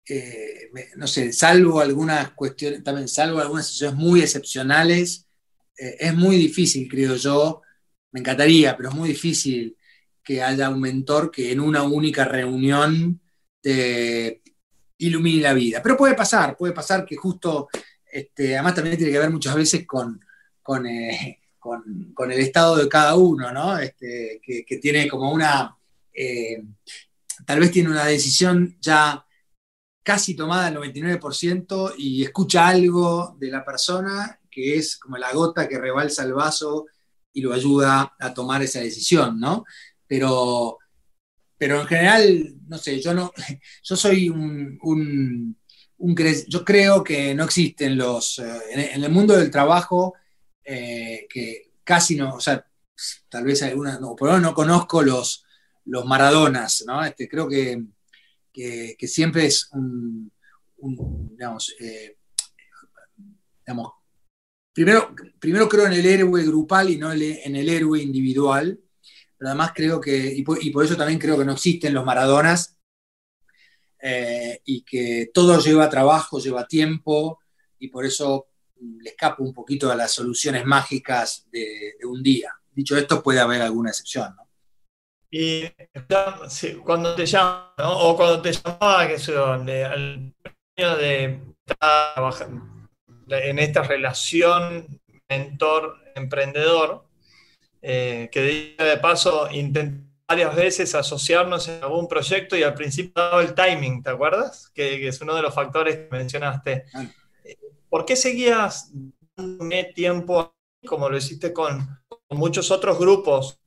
[0.06, 5.26] eh, no sé, salvo algunas cuestiones, también salvo algunas situaciones muy excepcionales,
[5.78, 7.62] eh, es muy difícil, creo yo,
[8.12, 9.76] me encantaría, pero es muy difícil
[10.22, 13.20] que haya un mentor que en una única reunión
[13.60, 14.42] te
[14.98, 15.82] ilumine la vida.
[15.82, 17.68] Pero puede pasar, puede pasar que justo,
[18.10, 20.20] este, además también tiene que ver muchas veces con,
[20.62, 21.40] con, eh,
[22.18, 23.78] el estado de cada uno, ¿no?
[23.78, 25.76] Este, que, tiene como una,
[27.46, 29.24] tal vez tiene una decisión ya
[30.04, 35.68] casi tomada al 99% y escucha algo de la persona que es como la gota
[35.68, 36.86] que rebalsa el vaso
[37.32, 39.64] y lo ayuda a tomar esa decisión, ¿no?
[40.06, 40.78] Pero,
[41.58, 43.32] pero en general, no sé, yo no,
[43.82, 45.56] yo soy un, un,
[46.46, 50.14] yo creo que no existen los, eh, en, el mundo del trabajo,
[50.64, 52.64] eh, que casi no, o sea,
[53.28, 55.44] tal vez alguna, no, por lo menos no conozco los,
[55.86, 57.04] los Maradonas, ¿no?
[57.04, 57.82] Este, creo que,
[58.54, 60.32] que, siempre es un,
[61.36, 62.16] digamos, eh,
[63.66, 63.92] digamos
[64.74, 68.80] Primero, primero creo en el héroe grupal y no en el héroe individual,
[69.38, 72.76] pero además creo que, y por, eso también creo que no existen los Maradonas,
[74.02, 77.38] eh, y que todo lleva trabajo, lleva tiempo,
[77.78, 78.48] y por eso
[78.80, 82.50] le escapo un poquito a las soluciones mágicas de, un día.
[82.72, 84.34] Dicho esto, puede haber alguna excepción.
[84.34, 84.43] ¿no?
[85.36, 85.68] Y
[86.84, 90.32] cuando te llaman, o cuando te llamaba, que de, al
[90.76, 92.50] de trabajar
[93.26, 94.86] en esta relación
[95.28, 97.08] mentor-emprendedor,
[97.82, 103.42] eh, que de paso intenté varias veces asociarnos en algún proyecto y al principio daba
[103.42, 104.70] el timing, ¿te acuerdas?
[104.72, 106.84] Que, es uno de los factores que mencionaste.
[107.88, 108.92] ¿Por qué seguías
[109.36, 110.54] dándome tiempo
[110.86, 113.58] como lo hiciste con, con muchos otros grupos?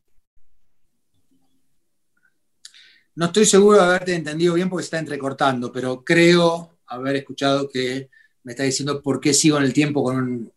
[3.17, 7.67] No estoy seguro de haberte entendido bien porque se está entrecortando, pero creo haber escuchado
[7.67, 8.11] que
[8.43, 10.53] me está diciendo por qué sigo en el tiempo con,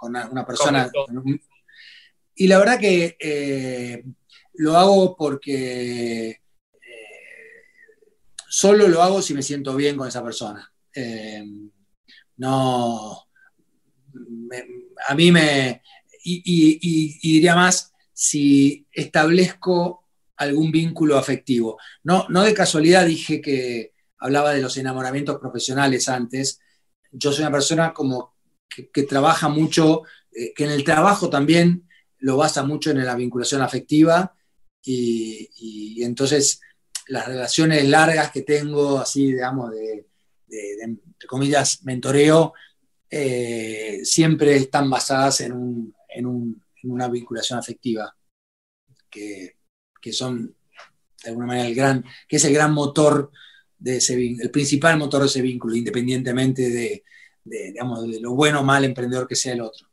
[0.00, 0.88] una, persona.
[2.36, 4.04] y la verdad que eh,
[4.52, 6.40] lo hago porque eh,
[8.48, 10.72] solo lo hago si me siento bien con esa persona.
[10.94, 11.44] Eh,
[12.36, 13.26] no,
[15.08, 15.82] a mí me,
[16.22, 20.03] y, diría más, si establezco
[20.36, 21.78] algún vínculo afectivo.
[22.02, 26.60] No, no de casualidad dije que hablaba de los enamoramientos profesionales antes,
[27.12, 28.34] yo soy una persona como
[28.68, 33.62] que, trabaja mucho, eh, que en el trabajo también lo basa mucho en la vinculación
[33.62, 34.34] afectiva
[34.82, 36.60] y, entonces
[37.08, 40.06] las relaciones largas que tengo, así, digamos, de,
[40.82, 42.54] entre comillas, mentoreo,
[43.10, 45.94] eh, siempre están basadas en,
[46.82, 48.14] una vinculación afectiva,
[49.10, 49.53] que,
[50.12, 50.54] son,
[51.22, 53.30] de alguna manera, el gran, que es el gran motor
[53.84, 57.04] el principal motor de ese vínculo, independientemente de,
[57.44, 59.88] digamos, de lo bueno o mal emprendedor que sea el otro.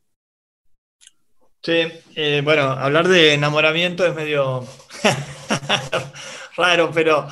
[1.64, 1.84] Sí,
[2.16, 4.66] eh, bueno, hablar de enamoramiento es medio
[6.58, 7.28] raro, pero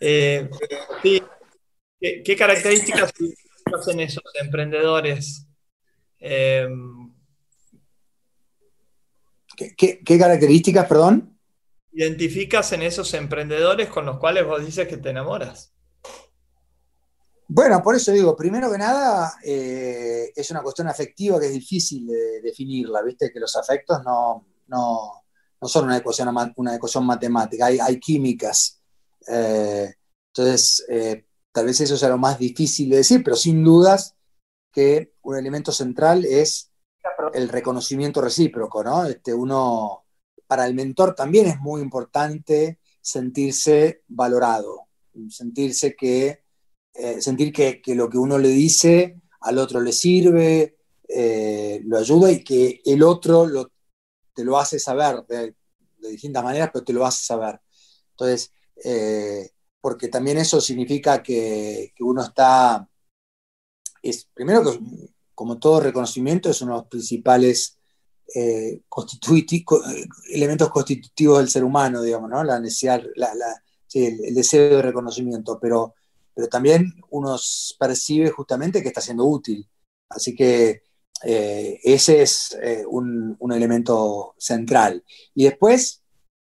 [0.00, 0.48] eh,
[1.02, 1.22] sí,
[2.00, 3.12] ¿qué, características
[3.78, 5.46] hacen esos emprendedores?
[6.18, 6.68] Eh,
[9.76, 11.29] ¿Qué, ¿Qué, características, perdón?
[11.92, 15.72] Identificas en esos emprendedores con los cuales vos dices que te enamoras.
[17.52, 22.06] Bueno, por eso digo, primero que nada, eh, es una cuestión afectiva que es difícil
[22.06, 23.32] de definirla, ¿viste?
[23.32, 24.46] Que los afectos no,
[25.62, 28.80] son una ecuación, una ecuación matemática, hay, químicas.
[29.26, 29.92] Eh,
[30.28, 34.14] entonces, eh, tal vez eso sea lo más difícil de decir, pero sin dudas
[34.72, 36.70] que un elemento central es
[37.34, 39.06] el reconocimiento recíproco, ¿no?
[39.06, 40.04] Este, uno,
[40.50, 44.88] para el mentor también es muy importante sentirse valorado,
[45.28, 46.42] sentirse que
[46.92, 50.76] eh, sentir que, lo que uno le dice al otro le sirve,
[51.08, 53.70] eh, lo ayuda y que el otro
[54.34, 55.54] te lo hace saber de,
[56.10, 57.60] distintas maneras, pero te lo hace saber.
[58.10, 62.88] Entonces, eh, porque también eso significa que, uno está,
[64.02, 64.80] es, primero que
[65.32, 67.79] como todo reconocimiento es uno de los principales
[70.32, 72.44] elementos constitutivos del ser humano, digamos, ¿no?
[72.44, 73.02] La necesidad,
[73.94, 75.94] el, deseo de reconocimiento, pero
[76.40, 77.36] pero también uno
[77.78, 79.68] percibe justamente que está siendo útil.
[80.08, 80.84] Así que
[81.22, 85.04] eh, ese es eh, un, elemento central.
[85.34, 86.02] Y después,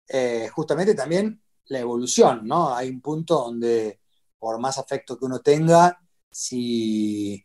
[0.07, 2.73] eh, justamente también la evolución, ¿no?
[2.73, 3.99] Hay un punto donde,
[4.39, 5.99] por más afecto que uno tenga,
[6.31, 7.43] si,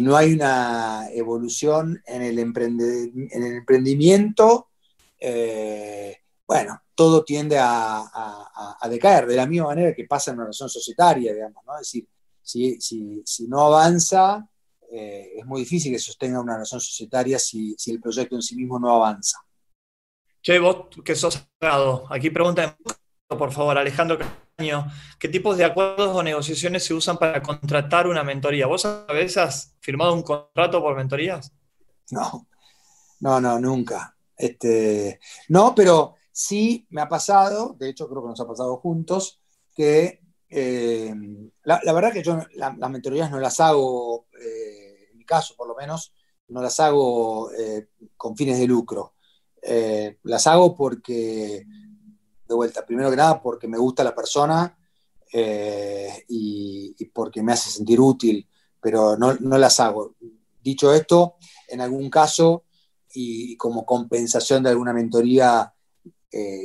[0.00, 4.68] no hay una evolución en el, en el emprendimiento,
[6.46, 11.32] bueno, todo tiende a, decaer, de la misma manera que pasa en una relación societaria,
[11.32, 11.74] digamos, ¿no?
[11.78, 14.48] Es decir, si no avanza,
[14.96, 18.78] eh, es muy difícil que sostenga una relación societaria si, el proyecto en sí mismo
[18.78, 19.38] no avanza.
[20.40, 22.78] Che, vos que sos abogado, aquí pregunta,
[23.26, 24.18] por favor, Alejandro
[25.18, 28.66] ¿qué tipos de acuerdos o negociaciones se usan para contratar una mentoría?
[28.66, 31.52] ¿Vos a veces has firmado un contrato por mentorías?
[32.10, 32.46] No,
[33.20, 34.16] no, no, nunca.
[34.36, 39.40] Este, no, pero sí me ha pasado, de hecho creo que nos ha pasado juntos,
[39.74, 41.14] que eh,
[41.64, 46.14] la, verdad que yo las mentorías no las hago eh, caso por lo menos,
[46.48, 49.14] no las hago eh, con fines de lucro.
[50.22, 51.64] Las hago porque,
[52.54, 54.76] vuelta, primero que nada, porque me gusta la persona
[55.32, 58.46] eh, y, porque me hace sentir útil,
[58.80, 60.14] pero no, las hago.
[60.62, 61.36] Dicho esto,
[61.68, 62.64] en algún caso
[63.12, 65.72] y como compensación de alguna mentoría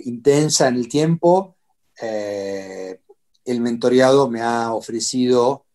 [0.06, 1.58] intensa en el tiempo,
[2.02, 5.66] el mentoreado me ha ofrecido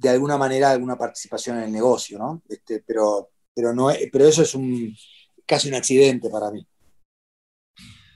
[0.00, 2.42] de alguna manera alguna participación en el negocio, ¿no?
[2.48, 4.96] Este, pero, pero, no, pero eso es un,
[5.44, 6.66] casi un accidente para mí.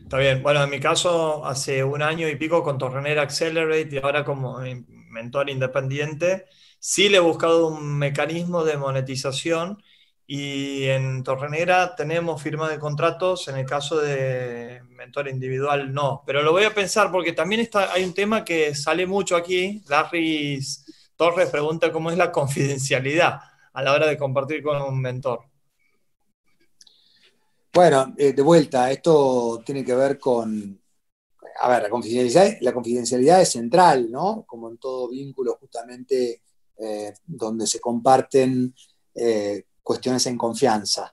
[0.04, 0.42] Está bien.
[0.42, 4.58] Bueno, en mi caso, hace un año y pico con Torrenera Accelerate y ahora como
[5.10, 6.44] mentor independiente,
[6.78, 9.82] sí le he buscado un mecanismo de monetización
[10.26, 16.22] y en Torrenera tenemos firma de contratos, en el caso de mentor individual no.
[16.26, 19.82] Pero lo voy a pensar porque también está, hay un tema que sale mucho aquí,
[19.88, 20.84] Larry's
[21.16, 23.40] Torres pregunta cómo es la confidencialidad
[23.72, 25.53] a la hora de compartir con un mentor.
[27.74, 30.80] Bueno, eh, de vuelta, esto tiene que ver con,
[31.60, 34.44] a ver, la confidencialidad, la confidencialidad es central, ¿no?
[34.46, 36.42] Como en todo vínculo justamente
[36.76, 38.72] eh, donde se comparten
[39.12, 41.12] eh, cuestiones en confianza.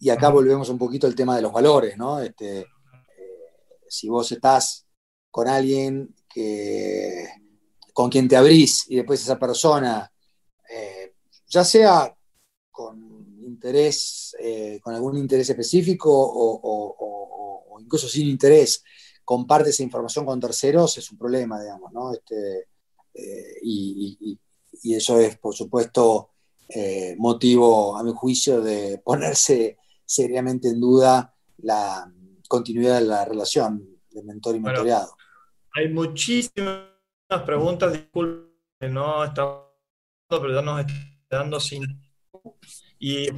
[0.00, 2.20] y acá volvemos un poquito al tema de los valores, ¿no?
[2.20, 2.66] Este,
[3.88, 4.86] si vos estás
[5.30, 7.28] con alguien que
[7.94, 10.12] con quien te abrís y después esa persona,
[11.48, 12.14] ya sea
[12.70, 13.08] con
[13.42, 18.84] interés, eh, con algún interés específico o, incluso sin interés,
[19.24, 22.12] comparte esa información con terceros, es un problema, digamos, ¿no?
[22.12, 22.68] Este,
[23.14, 24.38] eh, y,
[24.94, 26.30] eso es, por supuesto,
[27.16, 32.10] motivo, a mi juicio, de ponerse seriamente en duda la
[32.48, 35.14] continuidad de la relación de mentor y mentoreado.
[35.74, 36.88] hay muchísimas
[37.44, 38.48] preguntas, disculpen,
[38.90, 39.64] no estamos,
[40.28, 40.94] pero ya nos está
[41.30, 41.84] dando sin.
[42.98, 43.30] Y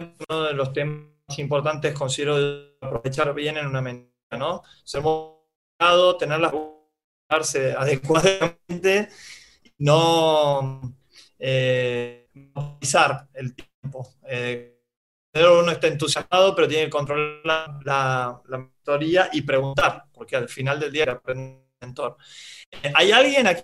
[0.00, 2.36] uno de los temas importantes considero
[2.80, 4.62] aprovechar bien en una mentira, ¿no?
[4.84, 6.52] Ser moderado, tenerlas
[7.78, 9.08] adecuadamente,
[9.78, 10.94] no
[11.38, 12.28] eh,
[13.34, 14.14] el tiempo.
[14.28, 14.76] Eh,
[15.34, 20.80] uno está entusiasmado, pero tiene que controlar la, la, mentoría y preguntar, porque al final
[20.80, 22.16] del día aprende mentor.
[22.94, 23.62] Hay alguien aquí,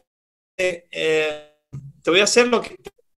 [0.57, 1.59] eh,
[2.03, 2.76] te voy a hacer lo que,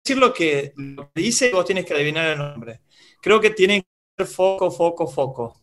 [0.09, 0.73] decir lo que,
[1.13, 2.81] dice vos tienes que adivinar el nombre.
[3.21, 3.87] Creo que tiene que
[4.17, 5.61] ser foco, foco, foco.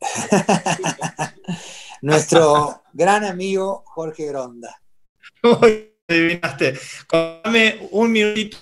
[2.02, 4.80] Nuestro gran amigo Jorge Gronda.
[6.06, 6.78] adivinaste.
[7.10, 8.58] Dame un minutito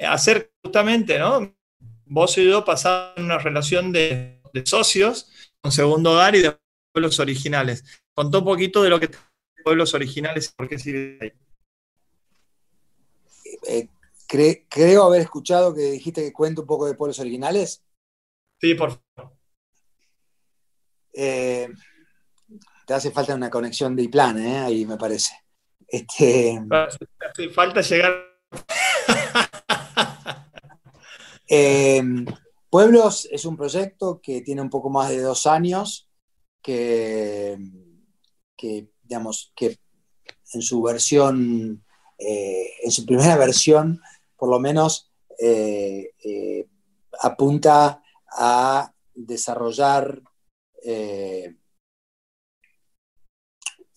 [0.00, 1.54] hacer justamente, ¿no?
[2.06, 6.56] Vos y yo pasamos una relación de, de socios con Segundo Hogar y de
[6.92, 7.84] pueblos originales.
[8.12, 9.10] Contó un poquito de lo que
[9.64, 11.32] pueblos originales por qué sigue ahí.
[13.66, 13.88] Eh,
[14.26, 17.82] creo haber escuchado que dijiste que cuento un poco de pueblos originales.
[18.60, 19.36] Sí, por favor.
[21.12, 21.68] Eh,
[22.86, 24.58] te hace falta una conexión de plan, ¿eh?
[24.58, 25.32] ahí me parece.
[25.88, 26.60] Este,
[27.20, 28.14] hace falta llegar.
[32.68, 36.10] Pueblos es un proyecto que tiene un poco más de dos años
[36.60, 37.58] que,
[39.02, 39.78] digamos, que
[40.52, 41.84] en su versión,
[42.18, 44.00] eh, en su primera versión,
[44.36, 46.66] por lo menos, eh, eh,
[47.20, 48.02] apunta
[48.32, 50.22] a desarrollar,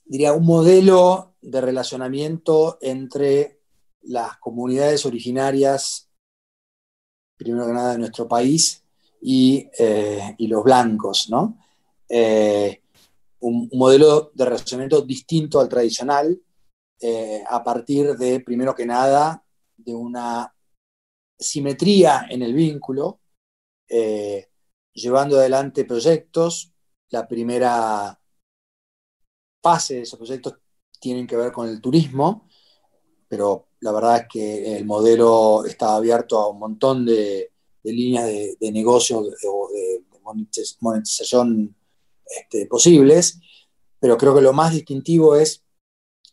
[0.05, 3.59] diría, un modelo de relacionamiento entre
[4.01, 6.09] las comunidades originarias,
[7.37, 8.83] primero que nada de nuestro país,
[9.21, 9.69] y,
[10.37, 11.57] y los blancos, ¿no?
[13.41, 16.41] Un, modelo de relacionamiento distinto al tradicional,
[17.01, 19.43] eh, a partir de, primero que nada,
[19.77, 20.53] de una
[21.37, 23.21] simetría en el vínculo,
[23.87, 24.49] eh,
[24.93, 26.73] llevando adelante proyectos.
[27.09, 28.19] La primera
[29.61, 30.55] fase de esos proyectos
[30.99, 32.47] tienen que ver con el turismo,
[33.27, 37.51] pero la verdad es que el modelo está abierto a un montón de,
[37.83, 40.03] líneas de, negocio o de,
[40.81, 41.75] monetización
[42.25, 43.39] este, posibles,
[43.99, 45.63] pero creo que lo más distintivo es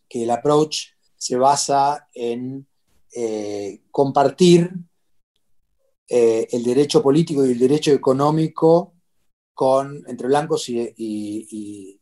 [0.09, 2.67] que el approach se basa en
[3.13, 4.71] eh, compartir
[6.09, 8.95] eh, el derecho político y el derecho económico
[9.55, 11.99] con, entre blancos y,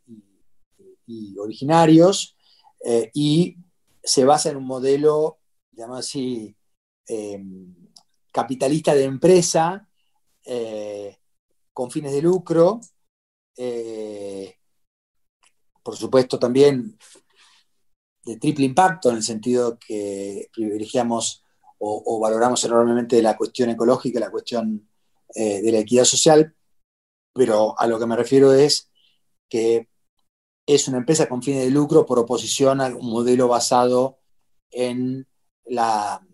[1.38, 2.36] originarios
[2.84, 3.56] eh, y
[4.02, 5.38] se basa en un modelo,
[5.70, 6.56] digamos así,
[8.32, 9.88] capitalista de empresa
[11.72, 12.80] con fines de lucro.
[15.82, 16.98] por supuesto también
[18.24, 21.42] de triple impacto, en el sentido que privilegiamos
[21.78, 24.88] o, valoramos enormemente la cuestión ecológica, la cuestión
[25.34, 26.54] eh, de la equidad social,
[27.34, 28.90] pero a lo que me refiero es
[29.48, 29.88] que
[30.66, 34.18] es una empresa con fines de lucro por oposición a un modelo basado
[34.70, 35.26] en
[35.66, 36.26] la,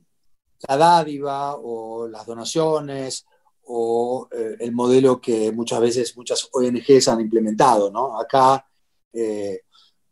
[0.69, 3.27] dádiva o las donaciones
[3.65, 7.91] o eh, el modelo que muchas veces muchas ONGs han implementado.
[7.91, 8.21] ¿no?
[8.21, 8.67] Acá
[9.13, 9.63] eh,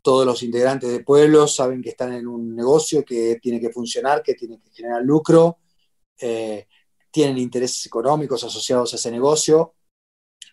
[0.01, 4.23] todos los integrantes de pueblos saben que están en un negocio que tiene que funcionar,
[4.23, 5.57] que tiene que generar lucro,
[6.17, 6.67] eh,
[7.11, 9.73] tienen intereses económicos asociados a ese negocio.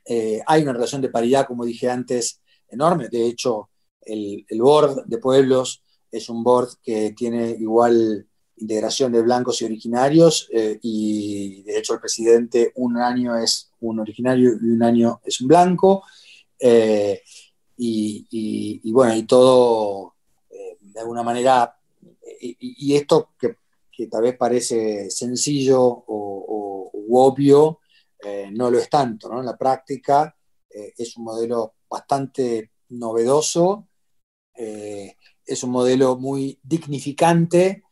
[0.04, 3.08] Eh, hay una relación de paridad, como dije antes, enorme.
[3.08, 3.70] De hecho,
[4.00, 8.26] el, board de pueblos es un board que tiene igual
[8.58, 14.00] integración de blancos y originarios eh, y de hecho el presidente un año es un
[14.00, 16.02] originario y un año es un blanco
[17.76, 20.14] y, bueno, y todo
[20.50, 21.76] eh, de alguna manera,
[22.40, 23.56] y, esto que,
[24.08, 27.80] tal vez parece sencillo o, obvio,
[28.22, 29.40] eh, no lo es tanto, ¿no?
[29.40, 30.36] En la práctica
[30.68, 33.88] eh, es un modelo bastante novedoso,
[34.54, 37.82] es un modelo muy dignificante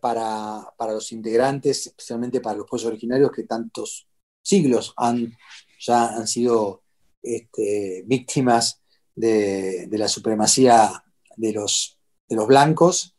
[0.00, 4.08] para, para, los integrantes, especialmente para los pueblos originarios que tantos
[4.42, 5.32] siglos han,
[5.78, 6.82] ya han sido
[7.22, 8.79] este, víctimas
[9.20, 11.04] de, la supremacía
[11.36, 11.98] de los,
[12.28, 13.14] de los blancos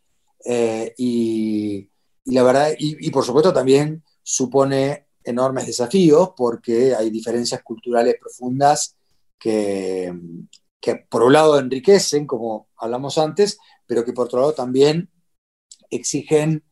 [0.46, 1.90] eh, y,
[2.26, 8.96] la verdad, y, por supuesto también supone enormes desafíos porque hay diferencias culturales profundas
[9.38, 10.14] que,
[10.80, 15.10] que por un lado enriquecen, como hablamos antes, pero que por otro lado también
[15.90, 16.64] exigen,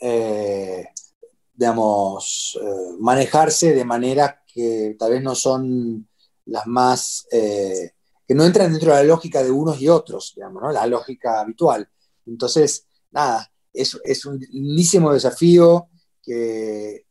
[0.00, 0.86] eh,
[1.54, 6.08] digamos, eh, manejarse de maneras que tal vez no son
[6.46, 7.26] las más
[8.34, 10.72] no entran dentro de la lógica de unos y otros, digamos, ¿no?
[10.72, 11.88] la lógica habitual.
[12.26, 15.88] Entonces, nada, es, es un lindísimo desafío
[16.22, 17.06] que,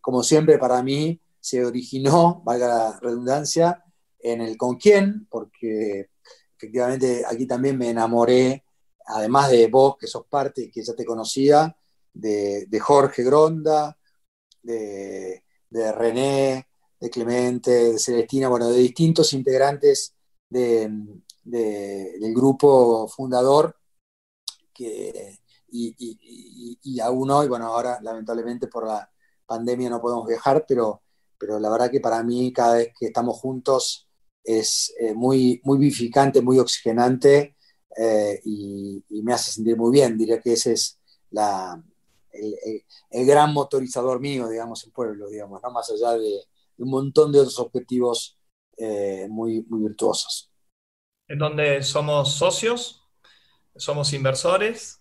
[0.00, 3.84] como siempre, para mí se originó, valga la redundancia,
[4.18, 6.08] en el con quién, porque
[6.56, 8.64] efectivamente aquí también me enamoré,
[9.06, 11.76] además de vos, que sos parte y que ya te conocía,
[12.14, 13.98] de, Jorge Gronda,
[14.62, 16.66] de, de, René,
[16.98, 20.13] de Clemente, de Celestina, bueno, de distintos integrantes
[20.54, 23.76] del grupo fundador
[24.72, 25.38] que,
[25.70, 29.10] y, aún hoy, bueno, ahora lamentablemente por la
[29.46, 31.02] pandemia no podemos viajar, pero,
[31.38, 34.08] pero la verdad que para mí cada vez que estamos juntos
[34.42, 37.56] es eh, muy, muy vivificante, muy oxigenante
[37.96, 40.18] eh, y, me hace sentir muy bien.
[40.18, 40.98] Diría que ese es
[41.30, 41.82] la,
[42.30, 45.70] el, gran motorizador mío, digamos, en pueblo, digamos, ¿no?
[45.70, 46.40] más allá de,
[46.78, 48.38] un montón de otros objetivos
[48.76, 50.50] eh, muy, muy virtuosos.
[51.28, 53.02] En donde somos socios,
[53.76, 55.00] somos inversores,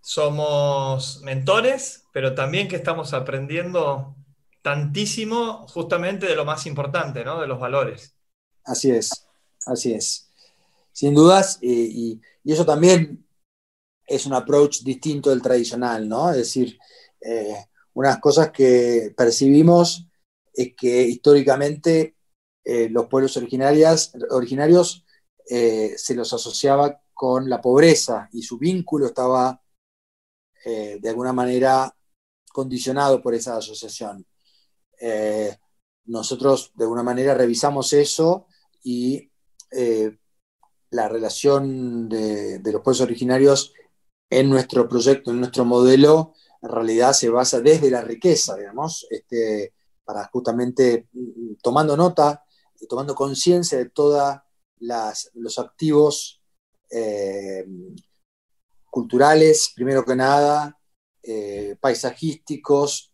[0.00, 4.14] somos mentores, pero también que estamos aprendiendo
[4.62, 7.40] tantísimo justamente de lo más importante, ¿no?
[7.40, 8.14] de los valores.
[8.64, 9.26] Así es,
[9.66, 10.30] así es.
[10.92, 13.26] Sin dudas, y, eso también
[14.06, 16.30] es un approach distinto del tradicional, ¿no?
[16.30, 16.78] Es decir,
[17.20, 17.56] eh,
[17.94, 20.06] unas cosas que percibimos
[20.52, 22.14] es que históricamente
[22.64, 25.04] eh, los pueblos originarios
[25.50, 29.62] eh, se los asociaba con la pobreza y su vínculo estaba
[30.64, 31.94] eh, de alguna manera
[32.50, 34.26] condicionado por esa asociación.
[36.06, 38.46] nosotros de alguna manera revisamos eso
[38.82, 39.30] y
[40.90, 43.72] la relación de, los pueblos originarios
[44.30, 49.74] en nuestro proyecto, en nuestro modelo, en realidad se basa desde la riqueza, digamos, este,
[50.04, 52.44] para justamente mm, tomando nota
[52.88, 54.36] tomando conciencia de todos
[55.34, 56.40] los activos
[56.90, 57.66] eh,
[58.90, 60.78] culturales, primero que nada,
[61.22, 63.12] eh, paisajísticos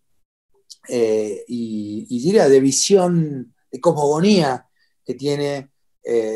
[0.89, 4.69] eh, y, diría de visión, de cosmogonía
[5.05, 5.71] que tiene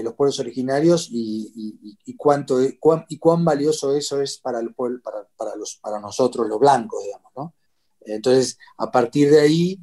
[0.04, 5.00] los pueblos originarios y, cuánto, cuán, y cuán valioso eso es para, el pueblo,
[5.36, 7.32] para, los, para nosotros, los blancos, digamos.
[7.34, 7.54] ¿no?
[8.02, 9.80] Entonces, a partir de ahí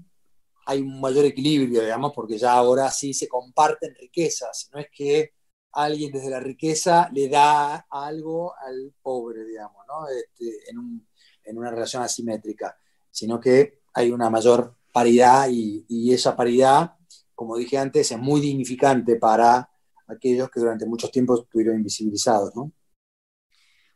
[0.66, 5.34] hay un mayor equilibrio, digamos, porque ya ahora sí se comparten riquezas, no es que
[5.74, 10.07] alguien desde la riqueza le da algo al pobre, digamos, ¿no?
[10.07, 12.78] Este, en, una relación asimétrica,
[13.09, 16.95] sino que hay una mayor paridad y, esa paridad,
[17.36, 19.70] como dije antes, es muy dignificante para
[20.07, 22.72] aquellos que durante muchos tiempos estuvieron invisibilizados, ¿no?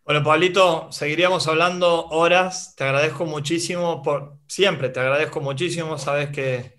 [0.06, 2.76] Bueno, Pablito, seguiríamos hablando horas.
[2.76, 5.98] Te agradezco muchísimo por siempre, te agradezco muchísimo.
[5.98, 6.78] Sabes que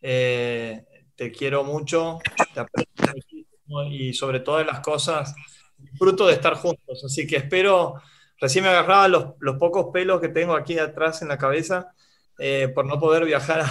[0.00, 2.20] eh, te quiero mucho,
[2.54, 5.34] te aprecio muchísimo y sobre todas las cosas
[5.78, 7.02] disfruto de estar juntos.
[7.04, 7.94] Así que espero,
[8.38, 11.92] recién me agarraba los, pocos pelos que tengo aquí atrás en la cabeza
[12.38, 13.64] eh, por no poder viajar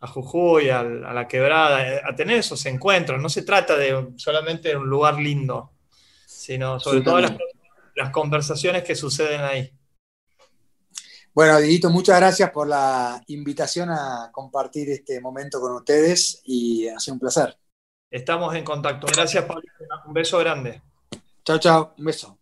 [0.00, 3.22] a, Jujuy, a, la quebrada, eh, a tener esos encuentros.
[3.22, 5.72] No se trata de solamente de un lugar lindo,
[6.26, 7.61] sino sobre todo las cosas
[7.94, 9.72] las conversaciones que suceden ahí.
[11.34, 16.98] Bueno, Didito, muchas gracias por la invitación a compartir este momento con ustedes y ha
[16.98, 17.56] sido un placer.
[18.10, 19.06] Estamos en contacto.
[19.06, 19.62] Gracias, Pablo.
[20.04, 20.82] Un beso grande.
[21.44, 21.94] Chao, chao.
[21.96, 22.41] Un beso.